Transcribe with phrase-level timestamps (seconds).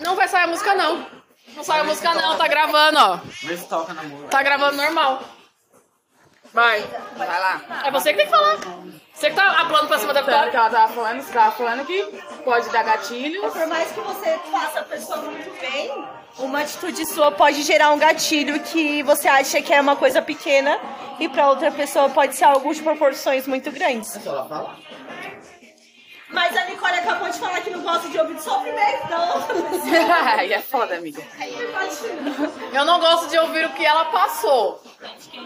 [0.00, 1.06] Não vai sair a música, não.
[1.54, 2.36] Não sai a música, não.
[2.36, 3.16] Tá gravando, ó.
[3.42, 4.28] Vê se toca na música.
[4.28, 5.22] Tá gravando normal.
[6.52, 6.80] Vai.
[7.16, 7.82] Vai lá.
[7.84, 8.56] É você que tem que falar.
[9.12, 10.50] Você que tá aplando pra cima da vitória.
[10.50, 12.02] ela tava falando, você tava falando que
[12.44, 13.40] pode dar gatilho.
[13.50, 15.90] Por mais que você faça a pessoa muito bem,
[16.38, 20.78] uma atitude sua pode gerar um gatilho que você acha que é uma coisa pequena
[21.18, 24.18] e pra outra pessoa pode ser algo de proporções muito grandes.
[26.28, 29.46] Mas a Nicole acabou de falar que não gosta de ouvir de sofrimento, então.
[30.38, 31.22] Aí é foda, amiga.
[32.72, 34.82] Eu não gosto de ouvir o que ela passou.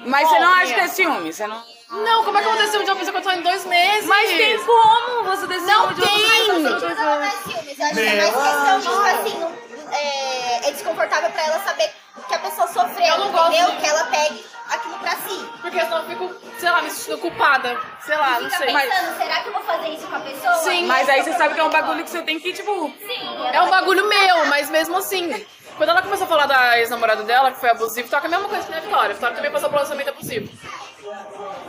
[0.07, 1.33] Mas você não acha que é ciúme?
[1.33, 1.63] Você não.
[1.91, 3.43] Não, como é que eu vou ter ciúme de uma pessoa que eu tô em
[3.43, 4.07] dois meses?
[4.07, 6.47] Mas tem como você ter Não ciúme de outra tem!
[6.47, 6.95] pessoa?
[6.95, 7.79] Não, não é ciúmes.
[7.79, 11.59] Eu acho que é mais questão de, tipo assim, não- é, é desconfortável pra ela
[11.65, 11.91] saber
[12.29, 13.71] que a pessoa sofreu, Eu não gosto entendeu?
[13.73, 15.45] de- Que ela pegue aquilo pra si.
[15.61, 17.79] Porque senão eu fico, sei lá, me sentindo culpada.
[18.01, 18.67] Sei lá, não sei.
[18.73, 20.55] pensando, será que eu vou fazer isso com a pessoa?
[20.57, 20.87] Sim.
[20.87, 22.93] Mas aí você sabe que é um bagulho que você tem que, tipo.
[22.99, 23.49] Sim.
[23.53, 25.47] É um bagulho meu, mas mesmo assim.
[25.77, 28.67] Quando ela começou a falar da ex-namorada dela, que foi abusivo, toca a mesma coisa
[28.67, 29.11] que a Vitória.
[29.11, 30.51] A Vitória também passou por um lançamento abusivo.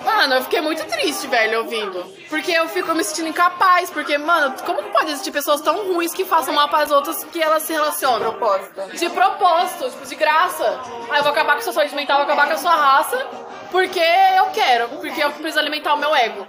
[0.04, 2.04] Mano, eu fiquei muito triste, velho, ouvindo.
[2.30, 3.90] Porque eu fico me sentindo incapaz.
[3.90, 7.24] Porque, mano, como que pode existir pessoas tão ruins que façam mal para as outras
[7.26, 8.32] que elas se relacionam?
[8.32, 8.98] Propósito.
[8.98, 10.80] De propósito, tipo, de graça.
[11.10, 13.28] Ah, eu vou acabar com a sua saúde mental, vou acabar com a sua raça,
[13.72, 16.48] porque eu quero, porque eu preciso alimentar o meu ego.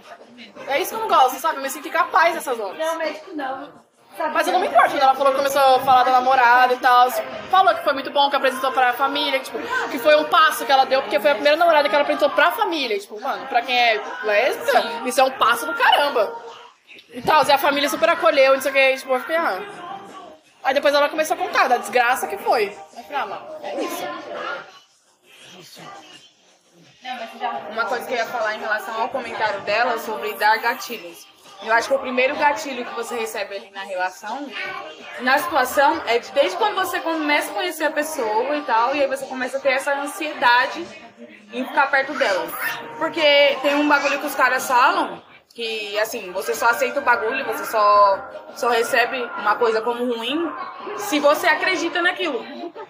[0.66, 1.56] É isso que eu não gosto, sabe?
[1.58, 2.78] Eu me sinto incapaz dessas horas.
[2.78, 3.81] Não, médico não.
[4.32, 6.76] Mas eu não me importo quando ela falou que começou a falar da namorada e
[6.78, 7.10] tal.
[7.50, 9.58] Falou que foi muito bom, que apresentou pra família, tipo,
[9.90, 12.30] que foi um passo que ela deu, porque foi a primeira namorada que ela apresentou
[12.30, 12.98] pra família.
[12.98, 16.34] Tipo, mano, pra quem é lésbica, isso é um passo do caramba.
[17.14, 19.60] E tal, e a família super acolheu, não sei o que, tipo, eu fiquei, ah.
[20.64, 22.66] Aí depois ela começou a contar da desgraça que foi.
[22.96, 24.06] Eu falei, ah, mano, é isso.
[27.70, 31.26] Uma coisa que eu ia falar em relação ao comentário dela sobre dar gatilhos.
[31.64, 34.50] Eu acho que o primeiro gatilho que você recebe ali na relação,
[35.20, 39.02] na situação, é de, desde quando você começa a conhecer a pessoa e tal, e
[39.02, 40.84] aí você começa a ter essa ansiedade
[41.52, 42.46] em ficar perto dela.
[42.98, 45.22] Porque tem um bagulho que os caras falam,
[45.54, 50.50] que assim, você só aceita o bagulho, você só, só recebe uma coisa como ruim
[50.96, 52.44] se você acredita naquilo.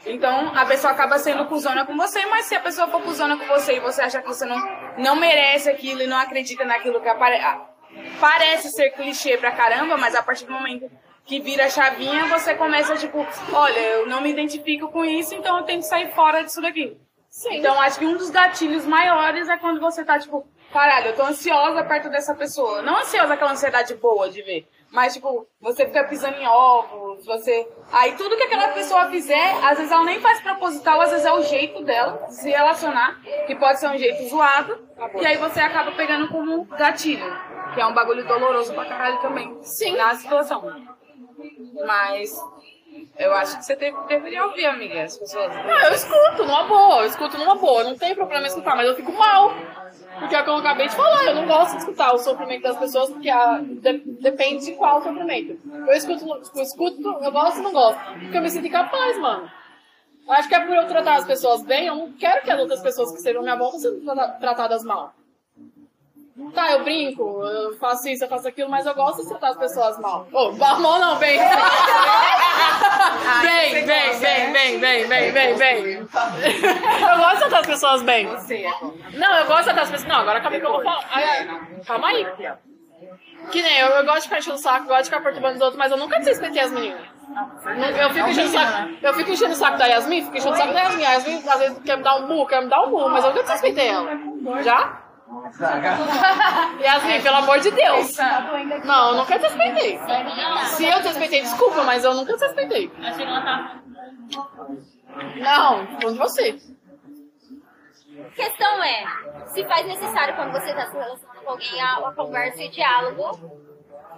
[0.06, 3.46] Então a pessoa acaba sendo cuzona com você, mas se a pessoa for cuzona com
[3.46, 4.56] você e você acha que você não,
[4.96, 7.71] não merece aquilo e não acredita naquilo que apare, ah,
[8.20, 10.90] parece ser clichê pra caramba, mas a partir do momento
[11.24, 15.58] que vira a chavinha, você começa tipo, olha, eu não me identifico com isso, então
[15.58, 16.96] eu tenho que sair fora disso daqui.
[17.50, 21.22] Então acho que um dos gatilhos maiores é quando você tá tipo, caralho, eu tô
[21.22, 22.82] ansiosa perto dessa pessoa.
[22.82, 27.66] Não ansiosa aquela ansiedade boa de ver, mas tipo, você fica pisando em ovos, você.
[27.90, 31.32] Aí tudo que aquela pessoa fizer, às vezes ela nem faz proposital, às vezes é
[31.32, 34.86] o jeito dela de se relacionar, que pode ser um jeito zoado,
[35.18, 37.34] e aí você acaba pegando como gatilho,
[37.74, 39.58] que é um bagulho doloroso pra caralho também.
[39.62, 39.96] Sim.
[39.96, 40.62] Na situação.
[41.86, 42.32] Mas
[43.18, 45.50] eu acho que você deve- deveria ouvir, amiga, as pessoas.
[45.56, 48.86] Ah, eu escuto numa boa, eu escuto numa boa, não tem problema em escutar, mas
[48.86, 49.52] eu fico mal.
[50.18, 52.62] Porque é o que eu acabei de falar, eu não gosto de escutar o sofrimento
[52.62, 55.58] das pessoas, porque a- de- depende de qual sofrimento.
[55.74, 57.98] Eu escuto, eu escuto, eu gosto e não gosto.
[58.20, 59.50] Porque eu me sinto incapaz, mano.
[60.28, 62.80] Acho que é por eu tratar as pessoas bem, eu não quero que as outras
[62.80, 65.12] pessoas que estejam à minha volta sejam trata- tratadas mal.
[66.54, 69.56] Tá, eu brinco, eu faço isso, eu faço aquilo, mas eu gosto de tratar as
[69.58, 70.26] pessoas mal.
[70.32, 71.38] Ô, oh, mal não, bem.
[73.42, 75.94] Bem, bem, bem, bem, bem, bem, bem, bem.
[75.94, 78.26] Eu gosto de tratar as pessoas bem.
[78.26, 80.08] Não, eu gosto de tratar as pessoas.
[80.08, 81.04] Não, agora acabei que eu vou falar.
[81.10, 81.48] Ai,
[81.86, 82.26] Calma aí.
[83.50, 85.60] Que nem eu, eu gosto de ficar enchendo o saco, gosto de ficar perturbando os
[85.60, 87.00] outros, mas eu nunca desrespeitei as meninas.
[87.98, 90.56] Eu fico enchendo o saco, eu fico enchendo o saco da Yasmin, fico enchendo o
[90.58, 91.04] saco da Yasmin.
[91.04, 93.24] A Yasmin às vezes quer me dar um burro, quer me dar um burro, mas
[93.24, 94.10] eu nunca desrespeitei ela.
[94.62, 95.01] Já?
[96.80, 98.16] Yasmin, pelo amor de Deus.
[98.84, 99.98] Não, eu nunca desrespeitei.
[100.66, 102.90] Se eu desrespeitei, desculpa, mas eu nunca desrespeitei.
[102.98, 103.82] Achei que ela.
[105.36, 106.58] Não, falando de você.
[108.18, 109.04] A questão é,
[109.46, 113.62] se faz necessário quando você está se relacionando com alguém a uma conversa e diálogo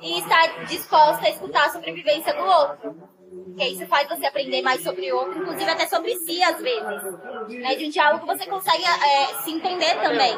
[0.01, 3.15] e está disposta a escutar a sobrevivência do outro.
[3.47, 7.03] Porque isso faz você aprender mais sobre o outro, inclusive até sobre si às vezes.
[7.49, 7.75] Né?
[7.77, 10.37] De um diálogo você consegue é, se entender também.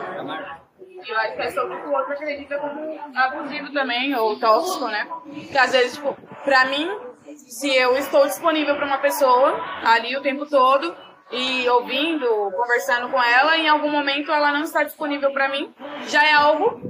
[1.05, 4.87] Eu acho que é sobre o que o outro acredita como abusivo também, ou tóxico,
[4.87, 5.07] né?
[5.51, 6.91] Que às vezes, tipo, pra mim,
[7.37, 10.97] se eu estou disponível pra uma pessoa ali o tempo todo
[11.31, 15.75] e ouvindo, conversando com ela, em algum momento ela não está disponível pra mim,
[16.07, 16.81] já é algo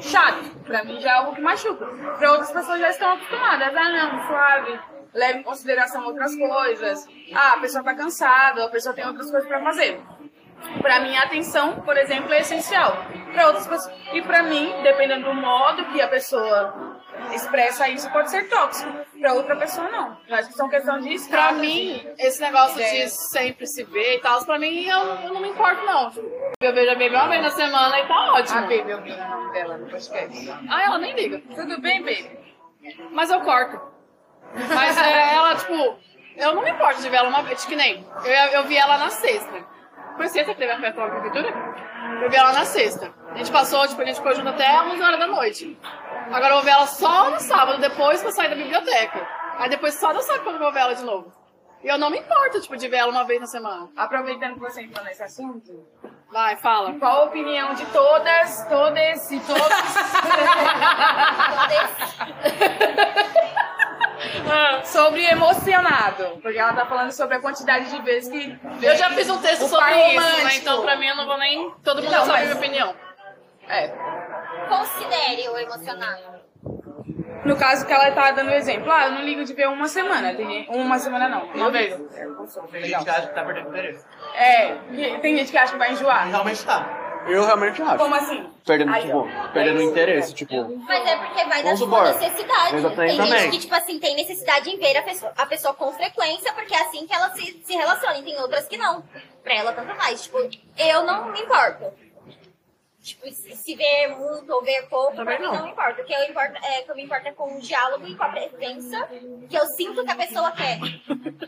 [0.00, 0.56] chato.
[0.64, 1.86] Pra mim já é algo que machuca.
[2.18, 3.74] Pra outras pessoas já estão acostumadas.
[3.74, 4.80] Ah, não, suave.
[5.14, 7.08] Leve em consideração outras coisas.
[7.34, 10.00] Ah, a pessoa tá cansada, a pessoa tem outras coisas pra fazer.
[10.82, 13.06] Pra mim, a atenção, por exemplo, é essencial.
[13.36, 13.94] Para outras pessoas.
[14.12, 16.96] E pra mim, dependendo do modo que a pessoa
[17.32, 18.90] expressa isso pode ser tóxico.
[19.20, 20.16] Pra outra pessoa, não.
[20.28, 21.58] Eu acho que são questão de Pra status.
[21.58, 22.90] mim, esse negócio É.
[23.04, 26.10] de sempre se ver e tal, pra mim eu, eu não me importo, não.
[26.60, 28.58] Eu vejo a Baby uma vez na semana e tá ótimo.
[28.58, 30.50] A Baby, eu vi o nome dela no podcast.
[30.70, 31.42] Ah, ela nem liga.
[31.54, 32.38] Tudo bem, Baby?
[33.10, 33.80] Mas eu corto.
[34.74, 35.98] Mas é, ela, tipo,
[36.36, 38.06] eu não me importo de ver ela uma vez, que nem.
[38.24, 39.75] Eu, eu vi ela na sexta.
[40.28, 41.54] Sexta que teve a festa da prefeitura?
[42.22, 43.12] Eu vi ela na sexta.
[43.30, 45.78] A gente passou, tipo, a gente ficou junto até 11 horas da noite.
[46.26, 49.26] Agora eu vou ver ela só no sábado, depois que eu sair da biblioteca.
[49.58, 51.32] Aí depois só no sábado quando eu vou ver ela de novo.
[51.82, 53.88] E eu não me importo, tipo, de ver ela uma vez na semana.
[53.96, 55.86] Aproveitando que você entrou nesse assunto,
[56.32, 56.92] Vai, fala.
[56.98, 59.62] qual a opinião de todas, todas e todos
[64.84, 66.38] sobre emocionado?
[66.42, 68.58] Porque ela tá falando sobre a quantidade de vezes que.
[68.84, 70.44] Eu já fiz um texto O sobre isso, romântico.
[70.44, 70.56] né?
[70.56, 71.70] Então pra mim eu não vou nem.
[71.84, 72.94] Todo mundo Não, sabe a mas- minha opinião.
[73.68, 73.88] É.
[74.68, 76.36] Considere o emocionado.
[77.44, 79.86] No caso que ela tá dando o exemplo, ah, eu não ligo de ver uma
[79.86, 80.34] semana.
[80.34, 81.44] Tem, uma semana não.
[81.46, 81.94] Uma vez.
[82.72, 84.04] Tem gente que acha que tá perdendo interesse.
[84.34, 84.74] É,
[85.20, 86.26] tem gente que acha que vai enjoar.
[86.26, 87.05] Realmente tá.
[87.28, 87.96] Eu realmente acho.
[87.98, 88.48] Como assim?
[88.64, 89.48] Perdendo, Aí, tipo, ó.
[89.48, 89.90] perdendo É isso.
[89.90, 90.76] interesse, tipo.
[90.86, 92.76] Mas é porque vai da sua necessidade.
[92.76, 93.16] Exatamente.
[93.16, 96.52] Tem gente que, tipo assim, tem necessidade em ver a pessoa, a pessoa com frequência,
[96.52, 98.18] porque é assim que ela se, se relaciona.
[98.18, 99.02] E tem outras que não.
[99.42, 100.22] Pra ela, tanto faz.
[100.24, 100.38] Tipo,
[100.78, 101.92] eu não me importo.
[103.06, 105.68] Tipo, se se ver muito ou ver pouco, pra mim não.
[105.68, 106.02] importa.
[106.02, 108.16] O que eu, importo, é, o que eu me importo é com o diálogo e
[108.16, 109.08] com a presença
[109.48, 110.80] que eu sinto que a pessoa quer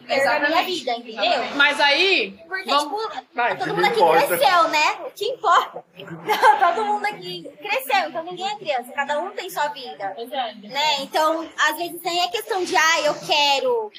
[0.07, 1.57] ter na minha vida, entendeu?
[1.57, 2.39] Mas aí.
[2.47, 3.03] Porque, vamos...
[3.03, 3.59] tipo, Vai.
[3.59, 4.27] todo mundo aqui importa.
[4.29, 4.99] cresceu, né?
[5.05, 5.85] O que importa?
[6.75, 10.15] todo mundo aqui cresceu, então ninguém é criança, cada um tem sua vida.
[10.63, 11.01] Né?
[11.01, 13.91] Então, às vezes nem é questão de, ah, eu quero.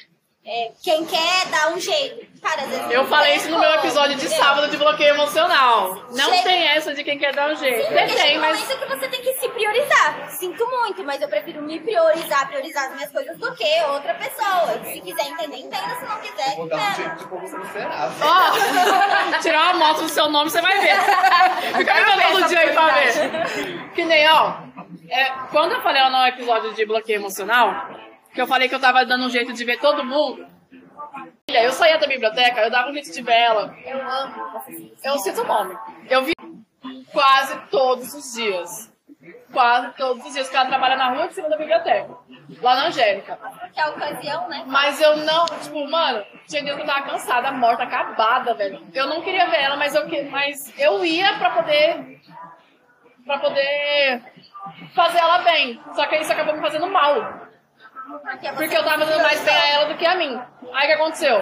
[0.42, 2.26] É, quem quer dá um jeito.
[2.40, 5.94] Cara, às vezes Eu falei isso no meu episódio de sábado de bloqueio emocional.
[6.12, 7.86] Não Chega- tem essa de quem quer dar um jeito.
[7.86, 8.58] Porque Tem, chega um mas.
[8.58, 10.30] momento que você tem que se priorizar.
[10.30, 14.80] Sinto muito, mas eu prefiro me priorizar, priorizar as minhas coisas do que outra pessoa.
[14.84, 15.94] Se quiser entender, entenda.
[15.96, 16.94] Se não quiser, Vou dar um entenda.
[16.96, 18.12] jeito de como você não.
[18.22, 20.96] Ó, tirar uma moto do seu nome, você vai ver.
[21.76, 23.90] Fica me vendo todo dia aí pra ver.
[23.94, 24.54] Que nem, ó.
[25.10, 27.90] é, quando eu falei no episódio de bloqueio emocional,
[28.34, 30.46] que eu falei que eu tava dando um jeito de ver todo mundo.
[31.48, 33.74] Eu saía da biblioteca, eu dava um jeito de ver ela.
[33.84, 34.62] Eu amo.
[35.02, 35.76] Eu sinto o nome.
[36.08, 36.32] Eu vi
[37.12, 38.90] quase todos os dias.
[39.52, 42.08] Quase todos os dias, porque ela trabalha na rua de cima da biblioteca.
[42.62, 43.38] Lá na Angélica.
[43.72, 44.62] Que é a ocasião, né?
[44.66, 48.80] Mas eu não, tipo, mano, tinha dias que eu tava cansada, morta, acabada, velho.
[48.94, 52.20] Eu não queria ver ela, mas eu, que- mas eu ia pra poder.
[53.26, 54.22] pra poder
[54.94, 55.80] fazer ela bem.
[55.94, 57.39] Só que isso acabou me fazendo mal.
[58.56, 60.40] Porque, eu tava dando mais bem a ela do que a mim.
[60.72, 61.38] Aí o que aconteceu?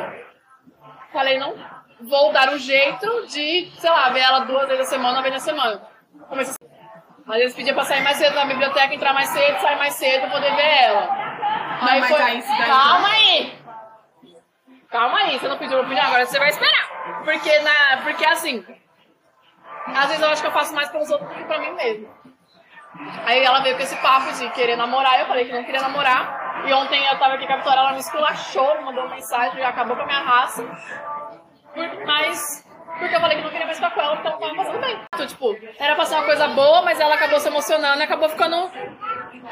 [1.13, 1.57] Falei, não
[2.01, 5.35] vou dar um jeito de, sei lá, ver ela duas vezes a semana, uma vez
[5.35, 5.83] na semana.
[6.29, 7.33] Comecei a...
[7.33, 10.23] Às vezes pedia pra sair mais cedo na biblioteca, entrar mais cedo, sair mais cedo
[10.23, 11.09] pra poder ver ela.
[11.81, 13.59] Aí mas foi, aí calma aí!
[14.91, 16.89] Calma aí, você não pediu opinião, agora você vai esperar.
[17.25, 18.65] Porque, na, porque assim,
[19.95, 22.09] às vezes eu acho que eu faço mais pelos outros do que pra mim mesmo.
[23.27, 26.38] Aí ela veio com esse papo de querer namorar, eu falei que não queria namorar.
[26.67, 29.59] E ontem eu tava aqui com a Vitória, ela me esculachou, me mandou uma mensagem
[29.59, 30.63] e acabou com a minha raça.
[31.75, 32.67] Por- mas
[32.99, 34.81] porque eu falei que não queria mais ficar com ela porque ela não tava passando
[34.81, 35.01] bem.
[35.15, 38.29] Então, tipo, era pra ser uma coisa boa, mas ela acabou se emocionando e acabou
[38.29, 38.71] ficando.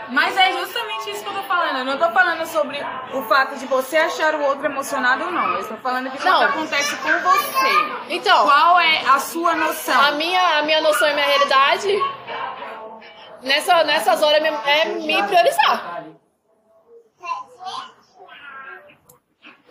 [0.08, 1.78] Mas é justamente isso que eu tô falando.
[1.78, 2.78] Eu não tô falando sobre
[3.12, 5.52] o fato de você achar o outro emocionado ou não.
[5.54, 6.42] Eu estou falando de Não.
[6.42, 8.14] acontece com você.
[8.14, 10.00] Então, Qual é a sua noção?
[10.02, 11.88] a minha, a minha noção e minha realidade
[13.42, 16.02] nessa, nessas horas é me- é me priorizar.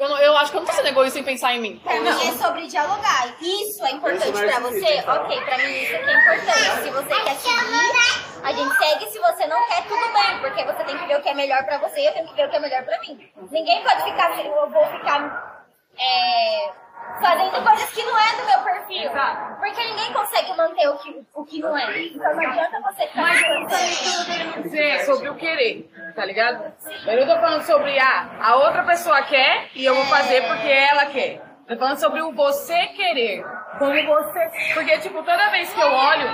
[0.06, 1.80] Eu, não- eu acho que eu não tô sendo egoísta em pensar em mim.
[1.84, 3.34] Pra mim é sobre dialogar.
[3.42, 5.04] Isso é importante pra você?
[5.08, 6.84] Ok, pra mim isso aqui é importante.
[6.84, 9.10] Se você quer seguir, a gente segue.
[9.12, 10.40] Se você não quer, tudo bem.
[10.42, 12.36] Porque você tem que ver o que é melhor pra você e eu tenho que
[12.36, 13.32] ver o que é melhor pra mim.
[13.52, 15.64] Ninguém pode ficar, eu vou ficar
[15.98, 16.72] é,
[17.20, 19.12] fazendo coisas que não é do meu perfil.
[19.60, 22.02] Porque ninguém consegue manter o que, o que não é.
[22.02, 25.36] Então não adianta você ficar Mas fazendo isso aí que eu dizer é sobre o
[25.36, 26.74] querer, tá ligado?
[27.06, 30.70] Eu não tô falando sobre ah, a outra pessoa quer e eu vou fazer porque
[30.70, 31.55] ela quer.
[31.68, 33.44] Tô falando sobre o você querer.
[33.80, 34.52] Como você.
[34.74, 36.28] Porque, tipo, toda vez que eu olho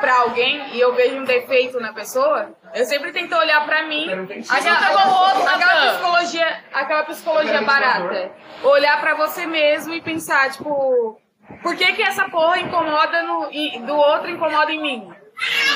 [0.00, 4.08] pra alguém e eu vejo um defeito na pessoa, eu sempre tento olhar pra mim.
[4.48, 8.32] Aquela, Junta com o outro, aquela psicologia, aquela psicologia barata.
[8.62, 11.20] Olhar pra você mesmo e pensar, tipo,
[11.62, 15.12] por que que essa porra incomoda no, e- do outro incomoda em mim?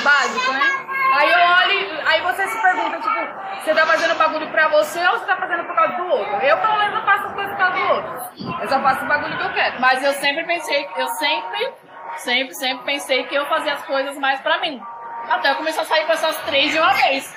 [0.03, 0.91] Básico, né?
[1.13, 5.19] Aí eu olho, aí você se pergunta, tipo, você tá fazendo bagulho pra você ou
[5.19, 6.35] você tá fazendo por causa do outro?
[6.37, 8.63] Eu, pelo menos, não faço as coisas por causa do outro.
[8.63, 9.81] Eu só faço o bagulho que eu quero.
[9.81, 11.75] Mas eu sempre pensei, eu sempre,
[12.17, 14.81] sempre, sempre pensei que eu fazia as coisas mais pra mim.
[15.29, 17.35] Até eu começar a sair com essas três de uma vez.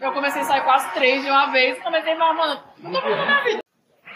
[0.00, 2.64] eu comecei a sair com as três de uma vez e comecei a falar, mano,
[2.78, 3.62] não tô fazendo minha vida.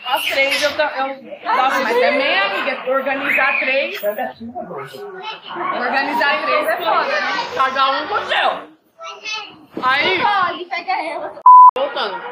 [0.06, 1.08] As três eu, eu dava
[1.42, 4.00] Mas também, amiga, organizar três.
[4.02, 4.42] Organizar
[6.42, 7.32] três é foda, né?
[7.54, 8.76] cada um com o seu.
[9.82, 11.40] Aí, Olha, pega ela.
[11.76, 12.22] voltando,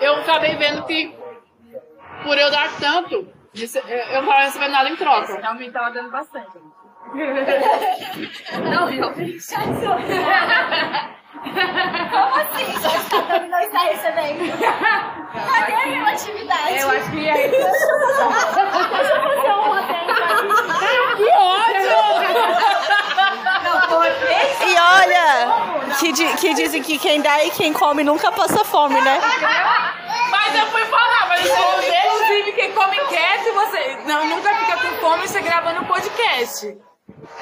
[0.00, 1.14] eu acabei vendo que
[2.22, 5.40] por eu dar tanto, eu não tava recebendo nada em troca.
[5.40, 6.58] Realmente tava dando bastante.
[8.68, 9.38] Não, realmente.
[11.42, 12.78] Como assim?
[12.80, 14.58] Só está dando, não está recebendo.
[14.58, 16.78] Cadê a relatividade?
[16.78, 17.48] Eu acho que aí.
[17.50, 21.16] Deixa eu fazer um roteiro aqui.
[21.16, 21.86] Que ódio!
[24.66, 29.00] E olha, que, di- que dizem que quem dá e quem come nunca passa fome,
[29.00, 29.20] né?
[30.30, 31.46] Mas eu fui falar, mas.
[31.46, 36.76] Inclusive, quem come quieto, você não, nunca fica com fome você gravando podcast.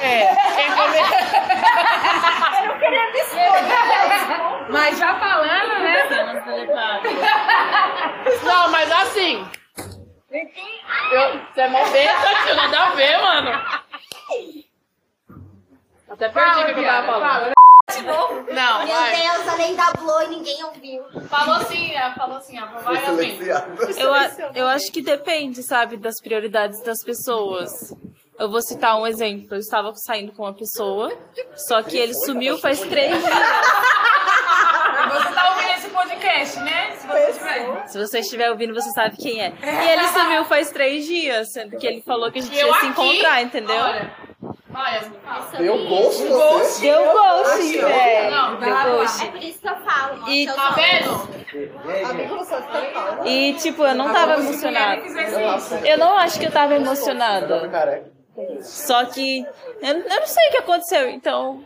[0.01, 1.05] É, quem comer.
[4.71, 6.09] Mas já falando, né?
[8.43, 9.47] Não, mas assim.
[10.31, 13.51] Eu, você é mó besta, tio, nada a ver, mano.
[16.11, 17.55] Até perdi o que eu tava falando.
[18.53, 19.17] Não, Meu vai.
[19.17, 21.05] Deus, além da Blue e ninguém ouviu.
[21.29, 23.39] Falou sim, é, falou sim, é, vai assim.
[24.01, 27.71] Eu, a- eu acho que depende, sabe, das prioridades das pessoas.
[28.39, 29.49] Eu vou citar um exemplo.
[29.55, 31.13] Eu estava saindo com uma pessoa,
[31.69, 33.25] só que ele sumiu faz três dias.
[35.13, 36.93] Você tá ouvindo esse podcast, né?
[36.97, 37.87] Se você tiver.
[37.89, 39.53] Se você estiver ouvindo, você sabe quem é.
[39.63, 42.73] E ele sumiu faz três dias, sendo que ele falou que a gente Eu ia
[42.75, 43.77] se aqui, encontrar, entendeu?
[43.77, 44.11] Olha.
[44.77, 45.47] Yasmin, fala.
[45.57, 46.81] Deu gosto você?
[46.81, 48.31] Deu ghost, velho.
[48.31, 49.25] Não, Deu ghost.
[49.25, 50.29] É por isso que eu falo.
[50.29, 51.29] E- Tá vendo?
[53.25, 55.01] E, tipo, eu não tava emocionada.
[55.87, 58.11] Eu não acho que eu tava emocionada.
[58.63, 59.47] Só que
[59.81, 61.65] eu, eu não sei o que aconteceu, então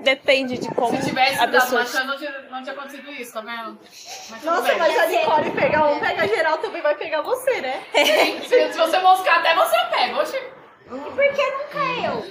[0.00, 1.84] depende de como Se tivesse a dado pessoa.
[1.84, 3.78] chance, não tinha, não tinha acontecido isso, tá vendo?
[4.30, 4.78] Mas Nossa, bem.
[4.78, 7.82] mas a Nicole pegar um, pega geral, também vai pegar você, né?
[7.92, 10.20] Se, se você moscar, até você pega.
[10.20, 10.36] Oxi.
[10.36, 12.24] E por que nunca eu?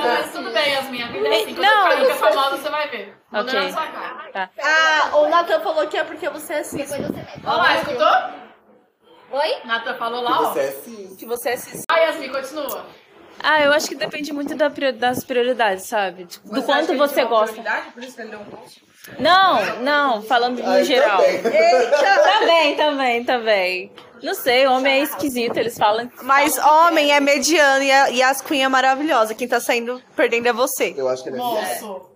[0.00, 1.02] Mas tudo bem, Yasmin.
[1.02, 1.54] A vida é assim.
[1.54, 3.16] Quando Não, eu ficar rica, eu- famosa, você vai ver.
[3.30, 3.52] Vou Ok.
[3.52, 4.30] olhar na sua cara.
[4.32, 4.50] Tá.
[4.62, 6.90] Ah, o Nathan falou que é porque você é cis.
[6.90, 7.40] Depois você mete.
[7.46, 8.47] Olha lá, escutou?
[9.30, 9.56] Oi?
[9.64, 10.52] Nata falou lá, ó.
[10.52, 11.16] Você é cis.
[11.16, 11.82] Que você é cis.
[11.90, 12.86] Ai, Yasmin, continua.
[13.40, 16.24] Ah, eu acho que depende muito da prior- das prioridades, sabe?
[16.26, 17.62] Tipo, do Você acha quanto que você gosta.
[17.94, 18.82] Por isso que ele deu um post?
[19.18, 21.22] Não, não, falando no Aí geral.
[21.22, 21.40] também.
[22.38, 23.92] Também, também, também.
[24.22, 26.10] Não sei, homem é esquisito, eles falam.
[26.22, 29.34] Mas homem é mediano e, a, e as queen é maravilhosa.
[29.34, 30.92] Quem tá saindo perdendo é você.
[30.96, 31.40] Eu acho que ele é.
[31.40, 32.06] Moço.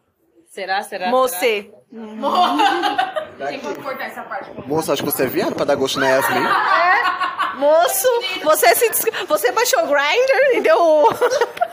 [0.51, 1.05] Será, será?
[1.07, 1.11] será?
[1.11, 1.71] Você.
[3.49, 4.51] Tem que cortar essa parte.
[4.67, 6.43] Moço, acho que você é viado pra dar gosto na Yasmin.
[7.57, 8.09] Moço,
[8.43, 11.09] você se des- você baixou o Grindr e deu.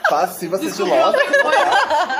[0.09, 1.17] Passiva sigilosa.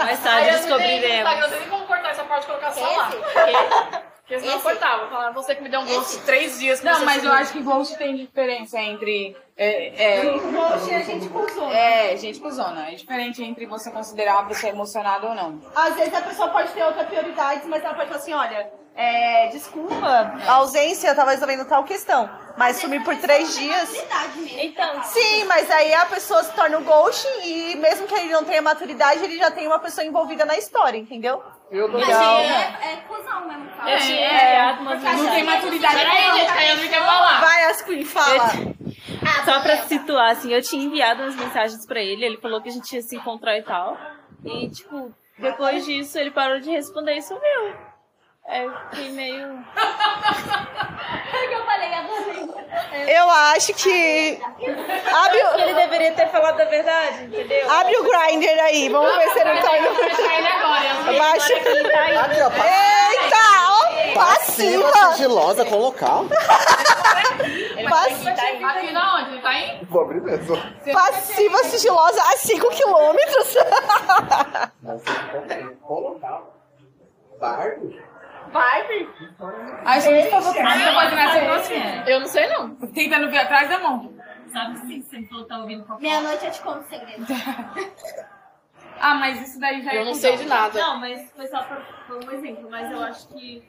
[0.05, 1.29] Mais tarde descobriremos.
[1.31, 3.05] Instagram, tem nem como cortar essa parte e colocar só lá.
[3.11, 5.03] Porque, porque senão eu cortava.
[5.03, 6.81] Eu falava, você que me deu um gosto de três dias.
[6.81, 9.35] Não, você mas eu acho que Ghost tem diferença entre.
[9.57, 11.73] É, é, Moço, a gente cuzona.
[11.77, 12.87] é, gente cuzona.
[12.89, 15.59] É diferente entre você considerar uma pessoa emocionada ou não.
[15.75, 19.47] Às vezes a pessoa pode ter outra prioridade, mas ela pode falar assim, olha, é,
[19.47, 22.29] desculpa, a ausência tá resolvendo tal questão.
[22.57, 23.89] Mas sumir por três dias.
[23.89, 24.59] Mesmo.
[24.59, 28.43] Então, Sim, mas aí a pessoa se torna um ghost e mesmo que ele não
[28.43, 31.41] tenha maturidade, ele já tem uma pessoa envolvida na história, entendeu?
[31.71, 33.69] Mas é, é cuzão mesmo.
[33.69, 33.89] fala.
[33.89, 37.39] eu tinha enviado umas Não tem maturidade Peraí, gente, que a Yasmin quer falar.
[37.39, 38.51] Vai, as Queen, fala.
[39.21, 42.67] Ah, Só pra situar, assim, eu tinha enviado umas mensagens pra ele, ele falou que
[42.67, 43.97] a gente ia se encontrar e tal.
[44.43, 47.88] E, tipo, depois disso ele parou de responder e sumiu.
[48.51, 49.63] É, eu fiquei meio.
[51.31, 53.09] É eu falei agora.
[53.11, 54.41] Eu acho que.
[54.41, 57.71] Abre, o- Ele deveria ter falado a verdade, entendeu?
[57.71, 61.19] abre o Grindr aí, vamos ver se ele tá Vai indo.
[61.19, 61.53] Baixa.
[61.53, 62.17] Ele tá aí.
[62.17, 62.49] Aqui, ó.
[62.49, 63.37] Eita!
[63.69, 65.13] ó, Passiva Passiva!
[65.13, 66.25] sigilosa com local.
[67.89, 69.31] Passiva, Aqui na onde?
[69.33, 69.79] Ele tá aí?
[69.89, 70.57] Vou abrir mesmo.
[70.91, 73.55] passiva sigilosa a 5 quilômetros.
[75.83, 76.55] Com local.
[77.39, 78.08] Bardo?
[79.85, 82.11] Acho que por favor, você pode nascer você.
[82.11, 82.75] Eu não sei, não.
[82.75, 84.13] Tentando ver atrás da mão.
[84.51, 86.01] Sabe se você falou que tá ouvindo fofoca?
[86.01, 87.25] Meia-noite eu te conto o segredo.
[89.01, 90.29] Ah, mas isso daí já é Eu não cuzão.
[90.31, 90.77] sei de nada.
[90.77, 93.63] Não, mas foi só pra, foi um exemplo, mas eu acho que.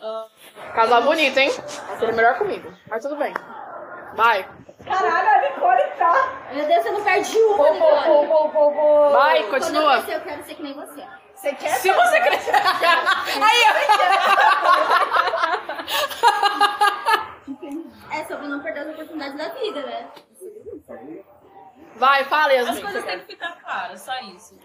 [0.00, 0.24] ah,
[0.74, 1.50] Casal bonito, hein?
[1.98, 2.72] Seria melhor comigo.
[2.88, 3.34] Mas tudo bem.
[4.14, 4.48] Vai.
[4.86, 6.14] Caralho, a Nicole tá.
[6.54, 9.12] Meu Deus, você não perde uma, Nicole.
[9.12, 9.92] Vai, Quando eu continua.
[10.02, 11.04] crescer, eu quero ser que nem você.
[11.40, 11.74] Você quer?
[11.76, 12.52] Se você crescer.
[12.54, 13.64] Aí,
[18.10, 20.06] É sobre não perder as oportunidades da vida, né?
[21.96, 22.82] Vai, fala, As Yasmin.
[22.82, 24.58] coisas têm que ficar claras, só isso.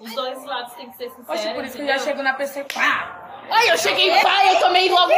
[0.00, 1.26] Os dois lados têm que ser sinceros.
[1.26, 3.19] Poxa, por isso que eu já chego na e pá!
[3.50, 5.12] Aí eu cheguei pai, eu tomei logo.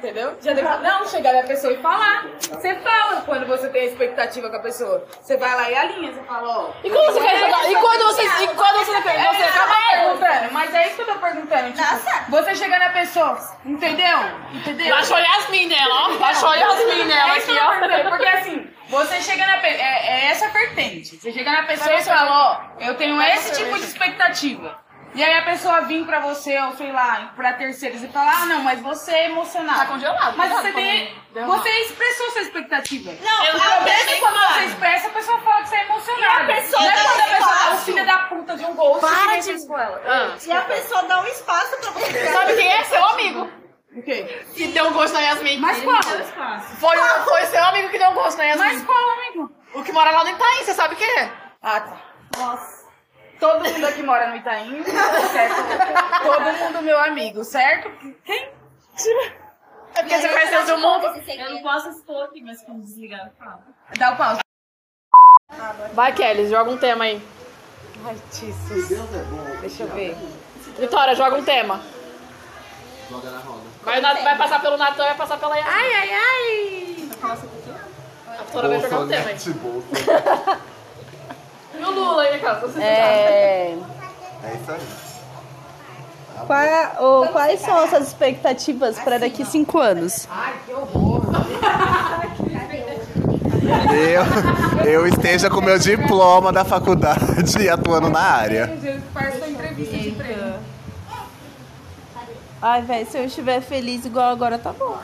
[0.00, 0.34] Entendeu?
[0.40, 2.26] Já deu, não, chegar na pessoa e falar.
[2.40, 5.06] Você fala quando você tem a expectativa com a pessoa.
[5.20, 6.70] Você vai lá e alinha, você fala, ó.
[6.82, 7.70] E quando você quer jogar?
[7.70, 8.22] E quando você.
[8.22, 11.72] E quando você Você você acaba perguntando, mas é isso que eu tô perguntando.
[11.72, 14.18] Tipo, você chega na pessoa, entendeu?
[14.54, 14.88] Entendeu?
[14.88, 16.16] Baixou Yasmin nela, ó.
[16.16, 18.08] Baixou Yasmin nela É aqui, ó.
[18.08, 19.82] Porque assim, você chega na pessoa.
[19.82, 21.16] É, é essa vertente.
[21.18, 24.78] Você chega na pessoa e fala, ó, eu tenho esse tipo de expectativa.
[25.12, 28.46] E aí a pessoa vir pra você, ou sei lá, pra terceiros e falar, ah,
[28.46, 29.80] não, mas você é emocionado.
[29.80, 31.14] Tá congelado, Mas tá você tem.
[31.34, 33.12] Você expressou sua expectativa.
[33.20, 34.54] Não, Eu a também Mesmo sei quando claro.
[34.54, 36.52] você expressa, a pessoa fala que você é emocionada.
[36.52, 37.84] E a pessoa não é dá quando a pessoa dá o espaço.
[37.84, 40.02] filho da puta de um gol Para e de- ela.
[40.06, 40.36] Ah.
[40.46, 42.26] E a pessoa dá um espaço pra você.
[42.32, 42.84] Sabe quem é?
[42.84, 43.50] Seu amigo.
[43.96, 44.44] O quê?
[44.54, 45.58] Que deu um gosto na Yasmin.
[45.58, 46.00] Mas qual?
[46.78, 48.64] Foi, o- foi seu amigo que deu um gosto na Yasmin.
[48.64, 49.50] Mas qual, amigo?
[49.74, 51.32] O que mora lá no Itaim, você sabe quem é?
[51.60, 51.96] Ah, tá.
[52.38, 52.79] Nossa.
[53.40, 55.56] Todo mundo aqui mora no Itaim, certo?
[56.22, 57.90] Todo mundo meu amigo, certo?
[58.24, 58.50] Quem?
[59.94, 61.06] É porque você conheceu seu mundo.
[61.06, 63.62] Eu não posso expor aqui, mas quando desligar, eu falo.
[63.98, 64.40] Dá o pause.
[65.94, 67.20] Vai, Kelly, joga um tema aí.
[68.04, 68.88] Ai, Jesus.
[69.60, 70.16] Deixa eu ver.
[70.78, 71.80] Vitória, joga um tema.
[73.10, 73.62] Joga na roda.
[73.82, 75.72] Vai, passar pelo Natan e vai passar pela Yasmin.
[75.72, 77.10] Ai, ai, ai.
[78.38, 79.36] A Vitória vai jogar um tema aí.
[81.80, 82.60] E o Lula aí, cara?
[82.60, 83.76] Você É.
[84.44, 84.80] É isso aí.
[86.46, 90.26] Qual- ô, quais são as suas expectativas para daqui cinco anos?
[90.30, 91.20] Ai, que horror.
[93.92, 94.24] Eu,
[94.84, 98.70] eu esteja com meu diploma da faculdade e atuando na área.
[102.62, 104.96] Ai, velho, se eu estiver feliz igual agora, tá bom.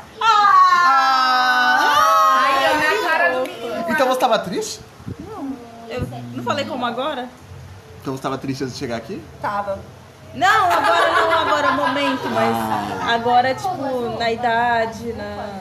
[1.80, 3.84] Ai, eu cara do menino.
[3.88, 4.80] Então você tava triste?
[5.88, 7.28] Eu não falei como agora?
[8.00, 9.22] Então você tava triste antes de chegar aqui?
[9.42, 9.78] Tava.
[10.34, 15.60] Não, agora não, agora é o momento, mas agora, tipo, na idade, na.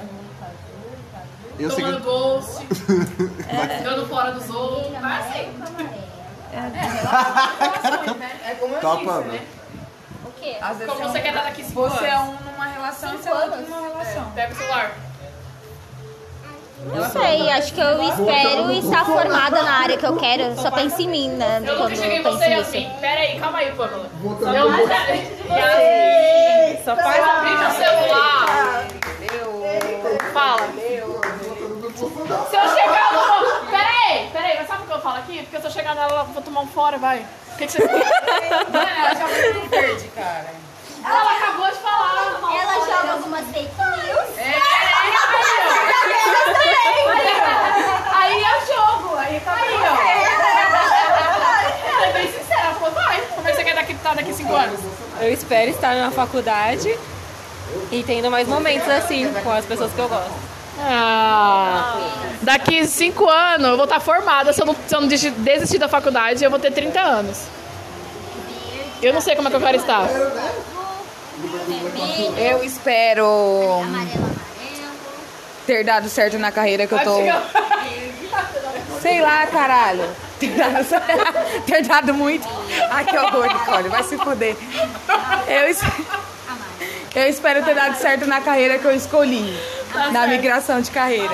[1.57, 2.03] Eu Tomando que...
[2.03, 4.91] doce, ficando fora dos outros.
[5.01, 5.53] Vai assim.
[8.45, 9.23] É como eu Topando.
[9.31, 9.45] disse, né?
[10.25, 10.57] O quê?
[10.62, 12.29] Às vezes Como você quer dar daqui cinco Você é anos?
[12.29, 14.31] um numa relação e você é outro numa relação.
[14.31, 14.91] Pega o celular.
[16.77, 20.43] Não sei, acho que eu espero estar formada na área que eu quero.
[20.43, 21.59] Eu só penso em mim, né?
[21.65, 22.45] Eu Quando nunca cheguei eu em você.
[22.49, 22.89] Yasmin.
[22.99, 24.09] Pera aí, calma aí, Pamela.
[24.23, 24.93] Eu pro- nunca...
[24.93, 28.85] Yasmin, Só faz abri meu celular.
[30.33, 30.67] Fala.
[31.95, 33.65] Se eu chegar no...
[33.71, 34.57] Pera aí, pera aí.
[34.57, 35.41] Mas sabe o que eu falo aqui?
[35.43, 37.25] Porque se eu chegar nela, vou tomar um fora, vai.
[37.53, 37.83] O que, que você...
[37.88, 37.97] Mano,
[38.75, 40.45] ela já foi verde, cara.
[41.05, 42.39] Ela acabou de falar.
[42.61, 44.38] Ela joga algumas fake news.
[44.38, 44.59] É,
[48.13, 49.15] Aí é o jogo.
[49.17, 49.95] Aí tá aí, ó.
[51.95, 52.61] Ela é bem sincera.
[52.65, 53.21] Ela falou, vai.
[53.35, 54.79] Como é que você quer daqui, tá daqui cinco anos?
[55.19, 56.97] Eu espero estar na faculdade
[57.91, 60.33] e tendo mais momentos assim com as pessoas que eu gosto.
[60.77, 61.97] Ah,
[62.41, 64.51] daqui cinco anos eu vou estar formada.
[64.51, 67.43] Se eu não, se eu não desi- desistir da faculdade, eu vou ter 30 anos.
[69.01, 70.05] Eu não sei como é que eu quero estar.
[72.37, 73.81] Eu espero
[75.65, 77.17] ter dado certo na carreira que eu tô.
[79.01, 80.08] Sei lá, caralho.
[80.39, 80.86] Ter dado,
[81.65, 82.47] ter dado muito.
[82.91, 83.89] Ai, que horror, Nicole.
[83.89, 84.56] Vai se fuder.
[85.47, 85.82] Eu, es-
[87.15, 89.58] eu espero ter dado certo na carreira que eu escolhi.
[90.12, 91.34] Na migração de carreira.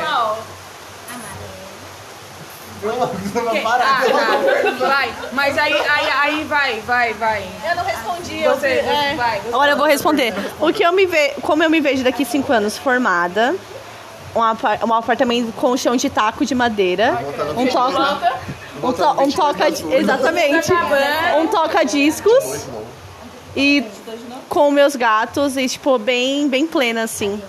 [2.84, 4.86] Ah, tá.
[4.88, 5.14] Vai.
[5.34, 7.48] Mas aí, aí, aí vai, vai, vai.
[7.70, 8.44] Eu não respondi.
[8.44, 9.14] Você, é.
[9.16, 9.40] vai.
[9.40, 10.34] você- Agora eu vou responder.
[10.60, 11.34] O que eu me ve...
[11.42, 13.56] Como eu me vejo daqui cinco anos formada,
[14.36, 17.18] um, um apartamento com chão de taco de madeira,
[17.58, 18.32] um toca,
[18.84, 19.22] um, to...
[19.24, 20.72] um toca, exatamente,
[21.40, 22.66] um toca discos
[23.56, 23.86] e
[24.48, 27.42] com meus gatos e tipo bem, bem plena assim,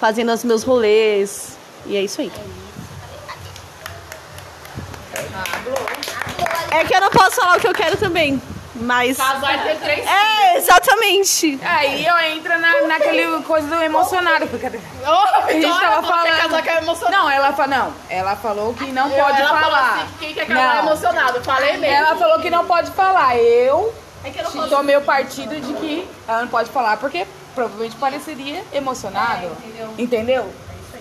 [0.00, 1.56] fazendo os meus rolês.
[1.86, 2.32] E é isso aí.
[6.70, 8.40] É que eu não posso falar o que eu quero também,
[8.74, 11.58] mas Casar e ter três é exatamente.
[11.64, 14.46] Aí eu entro na, naquele coisa do emocionado.
[14.48, 14.66] Porque...
[14.66, 16.40] Ô, A gente tava quer falando.
[16.42, 17.16] casar que é emocionado.
[17.16, 19.60] Não, ela falou, não, ela falou que não pode ela falar.
[19.60, 20.86] falou assim, quem quer casar é Não.
[20.86, 21.44] emocionado.
[21.44, 21.96] Falei mesmo.
[21.96, 23.36] Ela falou que não pode falar.
[23.38, 27.26] Eu É que eu não tomei o partido de que ela não pode falar porque
[27.54, 29.56] provavelmente pareceria emocionado.
[29.96, 30.50] entendeu?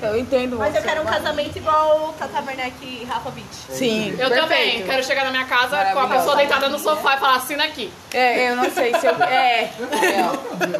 [0.08, 0.80] Eu entendo Mas você.
[0.80, 3.48] eu quero um casamento igual Tata Werneck e Rafa Beach.
[3.70, 4.48] Sim, Eu também.
[4.48, 4.86] perfeito.
[4.86, 7.92] Quero chegar na minha casa com a pessoa deitada no sofá e falar, assina aqui.
[8.14, 9.16] É, eu não sei se eu.
[9.24, 9.64] É.
[9.64, 9.70] é.